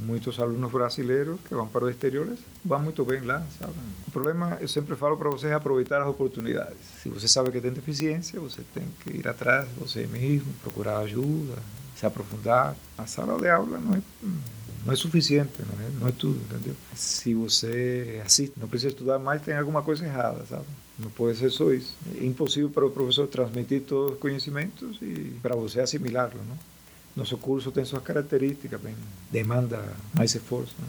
Muitos 0.01 0.39
alunos 0.39 0.71
brasileiros 0.71 1.39
que 1.45 1.53
vão 1.53 1.67
para 1.67 1.85
os 1.85 1.91
exteriores 1.91 2.39
vão 2.63 2.79
muito 2.79 3.03
bem 3.03 3.21
lá, 3.21 3.45
sabe? 3.59 3.73
O 4.07 4.11
problema, 4.11 4.57
eu 4.61 4.67
sempre 4.67 4.95
falo 4.95 5.17
para 5.17 5.29
vocês, 5.29 5.51
é 5.51 5.55
aproveitar 5.55 6.01
as 6.01 6.07
oportunidades. 6.07 6.77
Se 7.03 7.09
você 7.09 7.27
sabe 7.27 7.51
que 7.51 7.59
tem 7.59 7.71
deficiência, 7.71 8.39
você 8.39 8.61
tem 8.73 8.85
que 9.03 9.17
ir 9.17 9.27
atrás 9.27 9.67
de 9.67 9.73
você 9.75 10.07
mesmo, 10.07 10.53
procurar 10.63 10.99
ajuda, 10.99 11.55
se 11.97 12.05
aprofundar. 12.05 12.75
A 12.97 13.05
sala 13.05 13.37
de 13.37 13.49
aula 13.49 13.77
não 13.77 13.95
é 13.95 14.01
não 14.85 14.93
é 14.93 14.95
suficiente, 14.95 15.51
não 15.59 15.85
é, 15.85 15.89
não 15.99 16.07
é 16.07 16.11
tudo, 16.11 16.39
entendeu? 16.39 16.75
Se 16.95 17.33
você 17.33 18.21
assiste, 18.25 18.53
não 18.57 18.67
precisa 18.67 18.89
estudar 18.89 19.19
mais, 19.19 19.41
tem 19.41 19.55
alguma 19.55 19.81
coisa 19.81 20.05
errada, 20.05 20.45
sabe? 20.45 20.65
Não 20.99 21.09
pode 21.09 21.37
ser 21.37 21.49
só 21.49 21.71
isso. 21.71 21.93
É 22.19 22.25
impossível 22.25 22.69
para 22.69 22.85
o 22.85 22.91
professor 22.91 23.27
transmitir 23.27 23.81
todos 23.83 24.13
os 24.13 24.19
conhecimentos 24.19 24.97
e 25.01 25.33
para 25.41 25.55
você 25.55 25.79
assimilá-los? 25.79 26.35
Nosso 27.15 27.37
curso 27.37 27.71
tem 27.71 27.85
suas 27.85 28.03
características, 28.03 28.79
demanda 29.31 29.81
mais 30.13 30.35
esforço, 30.35 30.75
não? 30.79 30.87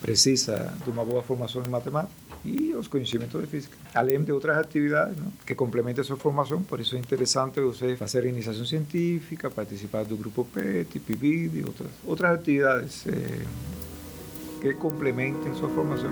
precisa 0.00 0.74
de 0.82 0.90
uma 0.90 1.04
boa 1.04 1.22
formação 1.22 1.62
em 1.64 1.68
matemática 1.68 2.12
e 2.44 2.74
os 2.74 2.88
conhecimentos 2.88 3.40
de 3.40 3.46
física, 3.46 3.76
além 3.94 4.20
de 4.22 4.32
outras 4.32 4.58
atividades 4.58 5.16
não? 5.16 5.32
que 5.46 5.54
complementem 5.54 6.00
a 6.00 6.04
sua 6.04 6.16
formação. 6.16 6.62
Por 6.62 6.80
isso 6.80 6.96
é 6.96 6.98
interessante 6.98 7.60
você 7.60 7.94
fazer 7.96 8.24
iniciação 8.26 8.64
científica, 8.64 9.50
participar 9.50 10.04
do 10.04 10.16
grupo 10.16 10.44
PET, 10.44 10.98
PIBID 10.98 11.60
e 11.60 11.64
outras, 11.64 11.90
outras 12.04 12.34
atividades 12.34 13.06
eh, 13.06 13.46
que 14.60 14.74
complementem 14.74 15.54
sua 15.54 15.68
formação. 15.68 16.10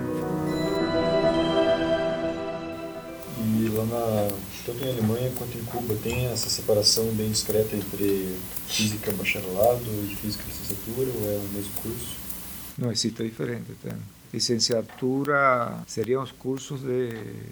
Lá 3.69 3.85
na, 3.85 4.27
tanto 4.65 4.83
em 4.83 4.89
Alemanha 4.89 5.31
quanto 5.37 5.57
em 5.57 5.63
Cuba 5.63 5.95
tem 6.01 6.25
essa 6.25 6.49
separação 6.49 7.05
bem 7.13 7.29
discreta 7.29 7.75
entre 7.75 8.35
física 8.67 9.11
bacharelado 9.11 9.83
e 9.83 10.15
física 10.15 10.43
licenciatura 10.47 11.09
ou 11.09 11.31
é 11.31 11.37
o 11.37 11.49
mesmo 11.53 11.71
curso? 11.81 12.15
Não 12.77 12.91
existe 12.91 13.23
diferente. 13.23 13.71
Tem. 13.83 13.93
Licenciatura 14.33 15.83
seriam 15.85 16.23
os 16.23 16.31
cursos 16.31 16.81
de 16.81 17.09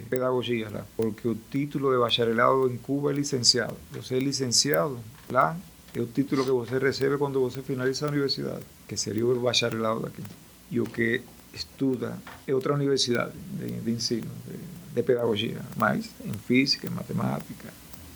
pedagogia 0.09 0.69
lá, 0.69 0.85
porque 0.95 1.27
o 1.27 1.35
título 1.51 1.91
de 1.91 1.99
bacharelado 1.99 2.67
em 2.71 2.77
Cuba 2.77 3.11
é 3.11 3.13
licenciado. 3.13 3.75
Você 3.91 4.15
é 4.15 4.19
licenciado 4.19 4.97
lá, 5.29 5.57
é 5.93 5.99
o 5.99 6.07
título 6.07 6.45
que 6.45 6.51
você 6.51 6.77
recebe 6.79 7.17
quando 7.17 7.39
você 7.41 7.61
finaliza 7.61 8.05
a 8.05 8.09
universidade, 8.09 8.63
que 8.87 8.95
seria 8.95 9.25
o 9.25 9.39
bacharelado 9.39 9.99
daqui. 9.99 10.23
E 10.71 10.79
o 10.79 10.85
que 10.85 11.21
estuda 11.53 12.17
é 12.47 12.55
outra 12.55 12.73
universidade 12.73 13.33
de, 13.59 13.67
de 13.67 13.91
ensino, 13.91 14.31
de, 14.47 14.78
de 14.93 15.03
pedagogia, 15.03 15.61
mas 15.75 16.09
em 16.25 16.33
física, 16.33 16.87
em 16.87 16.91
matemática, 16.91 17.73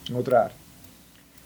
em 0.10 0.14
outra 0.14 0.44
área. 0.44 0.56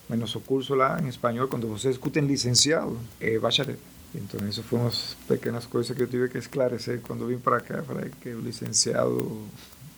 Mas 0.09 0.19
nosso 0.19 0.39
curso 0.39 0.73
lá 0.73 0.99
em 1.01 1.07
espanhol, 1.07 1.47
quando 1.47 1.67
você 1.67 1.89
escuta 1.89 2.19
em 2.19 2.25
licenciado, 2.25 2.97
é 3.19 3.37
bacharel. 3.37 3.77
Então, 4.15 4.47
isso 4.47 4.63
foram 4.63 4.85
umas 4.85 5.17
pequenas 5.27 5.65
coisas 5.65 5.95
que 5.95 6.01
eu 6.01 6.07
tive 6.07 6.29
que 6.29 6.37
esclarecer 6.37 7.01
quando 7.01 7.27
vim 7.27 7.37
para 7.37 7.59
cá. 7.59 7.83
Falei 7.83 8.11
que 8.21 8.29
o 8.29 8.39
licenciado 8.39 9.45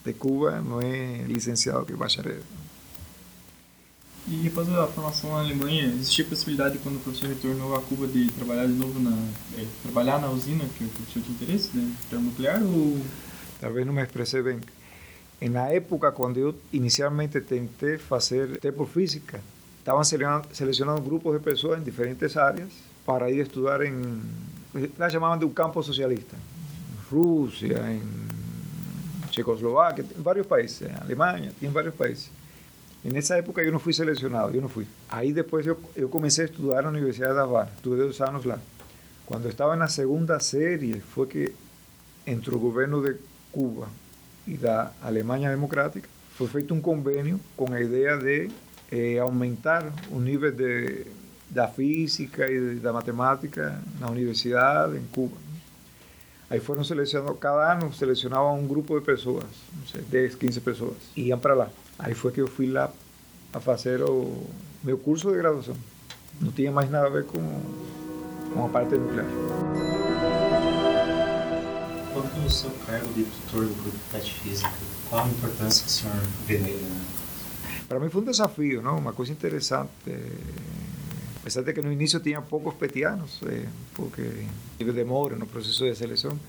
de 0.04 0.14
Cuba 0.14 0.60
não 0.62 0.82
é 0.82 1.24
licenciado 1.28 1.86
que 1.86 1.94
é 1.94 1.96
bacharel. 1.96 2.42
E 4.28 4.48
após 4.48 4.70
a 4.70 4.88
formação 4.88 5.32
na 5.32 5.40
Alemanha, 5.40 5.86
existia 5.86 6.26
a 6.26 6.28
possibilidade, 6.28 6.78
quando 6.80 6.98
o 6.98 7.00
professor 7.00 7.30
retornou 7.30 7.76
a 7.76 7.82
Cuba, 7.82 8.08
de 8.08 8.28
trabalhar 8.32 8.68
de 8.68 8.74
novo 8.74 9.00
na. 9.00 9.16
É, 9.58 9.66
trabalhar 9.84 10.20
na 10.20 10.30
usina 10.30 10.66
que 10.78 10.84
o 10.84 10.90
professor 10.90 11.24
tinha 11.24 11.36
interesse, 11.36 11.76
né? 11.76 11.92
termonuclear? 12.10 12.62
Ou... 12.62 13.00
Talvez 13.60 13.86
não 13.86 13.94
me 13.94 14.04
expressei 14.04 14.42
bem. 14.42 14.60
Na 15.48 15.72
época, 15.72 16.12
quando 16.12 16.38
eu 16.38 16.56
inicialmente 16.74 17.40
tentei 17.40 17.98
fazer 17.98 18.58
tempo 18.60 18.86
física, 18.86 19.40
estavam 19.78 20.04
selecionando 20.04 21.02
grupos 21.02 21.34
de 21.34 21.40
pessoas 21.40 21.80
em 21.80 21.84
diferentes 21.84 22.36
áreas 22.36 22.70
para 23.06 23.32
ir 23.32 23.40
a 23.40 23.44
estudar 23.44 23.82
en, 23.82 24.22
la 24.98 25.08
llamaban 25.08 25.40
de 25.40 25.46
un 25.46 25.54
campo 25.54 25.82
socialista, 25.82 26.36
en 26.36 27.10
Rusia, 27.10 27.90
en 27.90 28.02
Checoslovaquia, 29.30 30.04
en 30.16 30.22
varios 30.22 30.46
países, 30.46 30.90
en 30.90 30.96
Alemania, 30.98 31.54
en 31.62 31.74
varios 31.74 31.96
países. 31.96 32.30
En 33.06 33.16
esa 33.16 33.38
época 33.38 33.64
yo 33.64 33.72
no 33.72 33.80
fui 33.80 33.94
seleccionado, 33.94 34.52
yo 34.52 34.60
no 34.60 34.68
fui. 34.68 34.86
Ahí 35.08 35.32
después 35.32 35.66
yo, 35.66 35.78
yo 35.96 36.10
comencé 36.10 36.42
a 36.42 36.46
estudiar 36.46 36.80
en 36.80 36.84
la 36.84 36.90
Universidad 36.90 37.34
de 37.34 37.40
Havana, 37.40 37.72
estuve 37.74 37.98
dos 37.98 38.20
años 38.20 38.46
lá. 38.46 38.60
Cuando 39.26 39.48
estaba 39.48 39.74
en 39.74 39.80
la 39.80 39.88
segunda 39.88 40.42
serie 40.42 41.00
fue 41.00 41.30
que 41.30 41.54
entró 42.26 42.56
el 42.56 42.60
gobierno 42.60 43.02
de 43.02 43.18
Cuba 43.52 43.88
y 44.50 44.58
la 44.58 44.94
Alemania 45.02 45.50
Democrática, 45.50 46.08
fue 46.38 46.48
feito 46.48 46.74
un 46.74 46.82
convenio 46.82 47.40
con 47.56 47.72
la 47.72 47.82
idea 47.82 48.18
de 48.18 48.50
eh, 48.92 49.20
aumentar 49.20 49.92
un 50.10 50.26
nivel 50.26 50.56
de 50.56 51.06
da 51.50 51.68
física 51.68 52.48
e 52.48 52.76
da 52.76 52.94
matemática 52.94 53.82
na 54.00 54.08
universidade 54.10 54.98
em 54.98 55.06
Cuba. 55.12 55.36
Aí 56.50 56.60
foram 56.60 56.84
selecionados, 56.84 57.40
cada 57.40 57.74
ano 57.74 57.94
selecionavam 57.94 58.60
um 58.60 58.68
grupo 58.68 59.00
de 59.00 59.06
pessoas, 59.06 59.46
não 59.76 59.88
sei, 59.88 60.02
10, 60.02 60.36
15 60.36 60.62
pessoas, 60.62 60.98
e 61.16 61.28
iam 61.28 61.40
para 61.40 61.54
lá. 61.54 61.70
Aí 61.98 62.14
foi 62.14 62.32
que 62.32 62.42
eu 62.42 62.48
fui 62.48 62.68
lá 62.68 62.92
a 63.54 63.60
o 64.10 64.48
meu 64.84 64.98
curso 64.98 65.32
de 65.32 65.38
graduação. 65.38 65.76
Não 66.40 66.52
tinha 66.52 66.72
mais 66.72 66.90
nada 66.90 67.08
a 67.08 67.10
ver 67.10 67.26
com, 67.26 67.40
com 68.54 68.66
a 68.66 68.70
parte 68.70 68.96
nuclear. 68.96 69.99
Ao 72.50 72.56
seu 72.56 72.72
cargo 72.88 73.14
de 73.14 73.26
tutor 73.26 73.64
do 73.64 73.76
grupo 73.76 73.98
PET 74.12 74.34
Física, 74.42 74.72
qual 75.08 75.24
a 75.24 75.28
importância 75.28 75.84
que 75.84 75.90
o 75.90 75.94
senhor 75.94 76.16
vê 76.48 76.58
nele? 76.58 76.84
Para 77.88 78.00
mim 78.00 78.10
foi 78.10 78.24
um 78.24 78.26
desafio, 78.26 78.82
não? 78.82 78.98
uma 78.98 79.14
coisa 79.14 79.32
interessante 79.32 79.92
apesar 81.50 81.62
de 81.62 81.74
que 81.74 81.82
no 81.82 81.92
início 81.92 82.20
tinha 82.20 82.42
poucos 82.42 82.74
petianos, 82.74 83.40
eh, 83.46 83.68
porque 83.94 84.46
tive 84.78 84.92
demora 84.92 85.36
no 85.36 85.46
processo 85.46 85.84
de 85.84 85.96
seleção, 85.96 86.40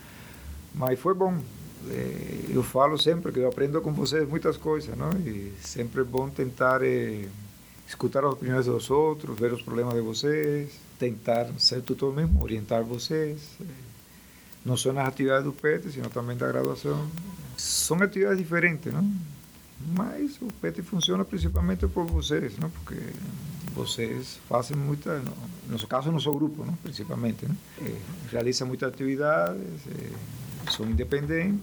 mas 0.74 0.98
foi 0.98 1.14
bom. 1.14 1.38
Eh, 1.88 2.46
eu 2.50 2.62
falo 2.62 2.98
sempre 2.98 3.30
que 3.30 3.38
eu 3.38 3.48
aprendo 3.48 3.80
com 3.80 3.92
vocês 3.92 4.28
muitas 4.28 4.56
coisas, 4.56 4.96
não? 4.96 5.10
E 5.20 5.52
sempre 5.60 6.00
é 6.00 6.04
bom 6.04 6.28
tentar 6.30 6.82
eh, 6.82 7.28
escutar 7.86 8.24
as 8.24 8.32
opiniões 8.32 8.66
dos 8.66 8.90
outros, 8.90 9.38
ver 9.38 9.52
os 9.52 9.62
problemas 9.62 9.94
de 9.94 10.00
vocês, 10.00 10.70
tentar 10.98 11.46
ser 11.58 11.82
tutor 11.82 12.14
mesmo, 12.14 12.42
orientar 12.42 12.84
vocês. 12.84 13.40
Eh, 14.64 14.68
não 14.68 14.76
só 14.76 14.92
nas 14.92 15.08
atividades 15.08 15.44
do 15.44 15.52
PET, 15.52 15.90
sino 15.90 16.08
também 16.10 16.36
da 16.36 16.48
graduação. 16.48 17.08
São 17.56 18.00
atividades 18.02 18.38
diferentes, 18.38 18.92
não? 18.92 19.10
Mas 19.96 20.36
o 20.40 20.46
PET 20.60 20.82
funciona 20.82 21.24
principalmente 21.24 21.86
por 21.86 22.04
vocês, 22.06 22.58
não? 22.58 22.70
Porque 22.70 22.98
vocês 23.74 24.38
fazem 24.48 24.76
muita, 24.76 25.18
no 25.18 25.32
nosso 25.70 25.86
caso, 25.86 26.12
nosso 26.12 26.32
grupo, 26.32 26.64
não? 26.64 26.74
principalmente, 26.74 27.46
né? 27.46 27.56
É, 27.82 27.96
realiza 28.30 28.64
muitas 28.64 28.92
atividades, 28.92 29.62
é, 29.88 30.70
são 30.70 30.86
independentes, 30.86 31.60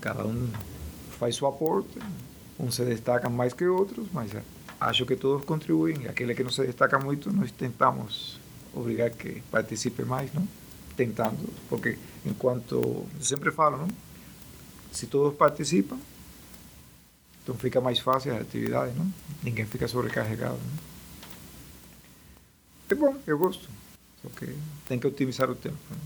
cada 0.00 0.26
um 0.26 0.48
faz 1.18 1.36
seu 1.36 1.46
aporte, 1.46 1.98
uns 2.58 2.74
se 2.74 2.84
destacam 2.84 3.30
mais 3.30 3.52
que 3.52 3.66
outros, 3.66 4.06
mas 4.12 4.32
acho 4.80 5.06
que 5.06 5.14
todos 5.14 5.44
contribuem. 5.44 6.06
Aquele 6.08 6.34
que 6.34 6.42
não 6.42 6.50
se 6.50 6.66
destaca 6.66 6.98
muito, 6.98 7.32
nós 7.32 7.50
tentamos 7.52 8.38
obrigar 8.74 9.10
que 9.10 9.42
participe 9.50 10.02
mais, 10.04 10.32
não? 10.32 10.46
Tentando, 11.00 11.48
porque 11.70 11.96
enquanto 12.26 12.74
eu 12.74 13.06
sempre 13.22 13.50
falo, 13.50 13.78
não? 13.78 13.88
Se 14.92 15.06
todos 15.06 15.34
participam, 15.34 15.98
então 17.42 17.54
fica 17.54 17.80
mais 17.80 17.98
fácil 18.00 18.34
a 18.34 18.40
atividade, 18.40 18.94
não? 18.94 19.10
Ninguém 19.42 19.64
fica 19.64 19.88
sobrecarregado, 19.88 20.58
não? 20.58 20.78
É 22.90 22.94
bom, 22.94 23.16
eu 23.26 23.38
gosto. 23.38 23.66
Só 24.20 24.28
que 24.28 24.54
tem 24.86 24.98
que 24.98 25.06
otimizar 25.06 25.50
o 25.50 25.54
tempo. 25.54 25.78
Né? 25.88 25.96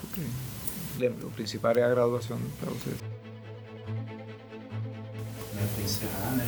Porque, 0.00 0.20
lembra, 0.96 1.26
o 1.26 1.30
principal 1.32 1.72
é 1.72 1.82
a 1.82 1.88
graduação 1.88 2.38
para 2.60 2.70
vocês. 2.70 2.98
Para 5.74 5.82
encerrar, 5.82 6.36
né? 6.36 6.46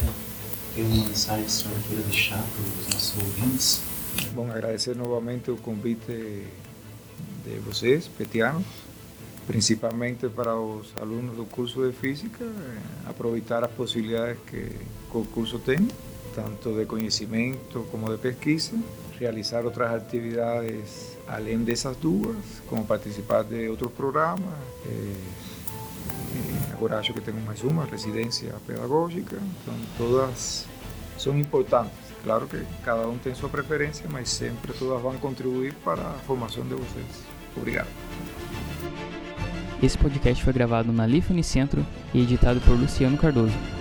Tem 0.73 0.85
uma 0.85 1.05
mensagem 1.09 1.45
que 1.45 1.51
o 1.51 1.53
senhor 1.53 1.83
queira 1.89 2.03
deixar 2.05 2.41
para 2.41 2.63
os 2.63 2.95
nossos 2.95 3.17
ouvintes? 3.17 3.81
Bom, 4.35 4.53
agradecer 4.53 4.95
novamente 4.95 5.51
o 5.51 5.57
convite 5.57 6.47
de 7.47 7.59
vocês, 7.61 8.09
petianos, 8.09 8.65
principalmente 9.47 10.29
para 10.29 10.57
os 10.57 10.93
alunos 11.01 11.37
do 11.37 11.45
curso 11.45 11.87
de 11.87 11.93
física, 11.93 12.45
eh, 12.45 13.09
aproveitar 13.09 13.63
as 13.63 13.71
possibilidades 13.71 14.39
que 14.49 14.73
o 15.13 15.25
curso 15.25 15.59
tem, 15.61 15.89
tanto 16.35 16.75
de 16.75 16.85
conhecimento 16.85 17.87
como 17.91 18.11
de 18.11 18.19
pesquisa, 18.19 18.77
realizar 19.19 19.65
outras 19.65 19.95
atividades 19.95 21.17
além 21.27 21.65
dessas 21.65 21.97
duas, 21.97 22.37
como 22.69 22.85
participar 22.85 23.45
de 23.45 23.69
outros 23.69 23.93
programas. 23.93 24.55
Eh, 24.85 26.73
agora 26.73 26.99
acho 26.99 27.15
que 27.15 27.21
tenho 27.21 27.41
mais 27.41 27.63
uma, 27.63 27.85
residência 27.85 28.53
pedagógica, 28.67 29.39
todas 29.97 30.67
são 31.17 31.39
importantes. 31.39 32.07
Claro 32.23 32.47
que 32.49 32.61
cada 32.85 33.07
um 33.07 33.17
tem 33.17 33.35
sua 33.35 33.49
preferência, 33.49 34.05
mas 34.11 34.29
sempre 34.29 34.73
todas 34.73 35.01
vão 35.01 35.17
contribuir 35.19 35.73
para 35.85 36.03
a 36.03 36.15
formação 36.27 36.65
de 36.65 36.75
vocês. 36.75 37.36
Obrigado. 37.57 37.89
Esse 39.83 39.97
podcast 39.99 40.43
foi 40.43 40.53
gravado 40.53 40.93
na 40.93 41.07
Lifune 41.07 41.43
Centro 41.43 41.85
e 42.15 42.23
editado 42.23 42.61
por 42.61 42.73
Luciano 42.79 43.17
Cardoso. 43.17 43.76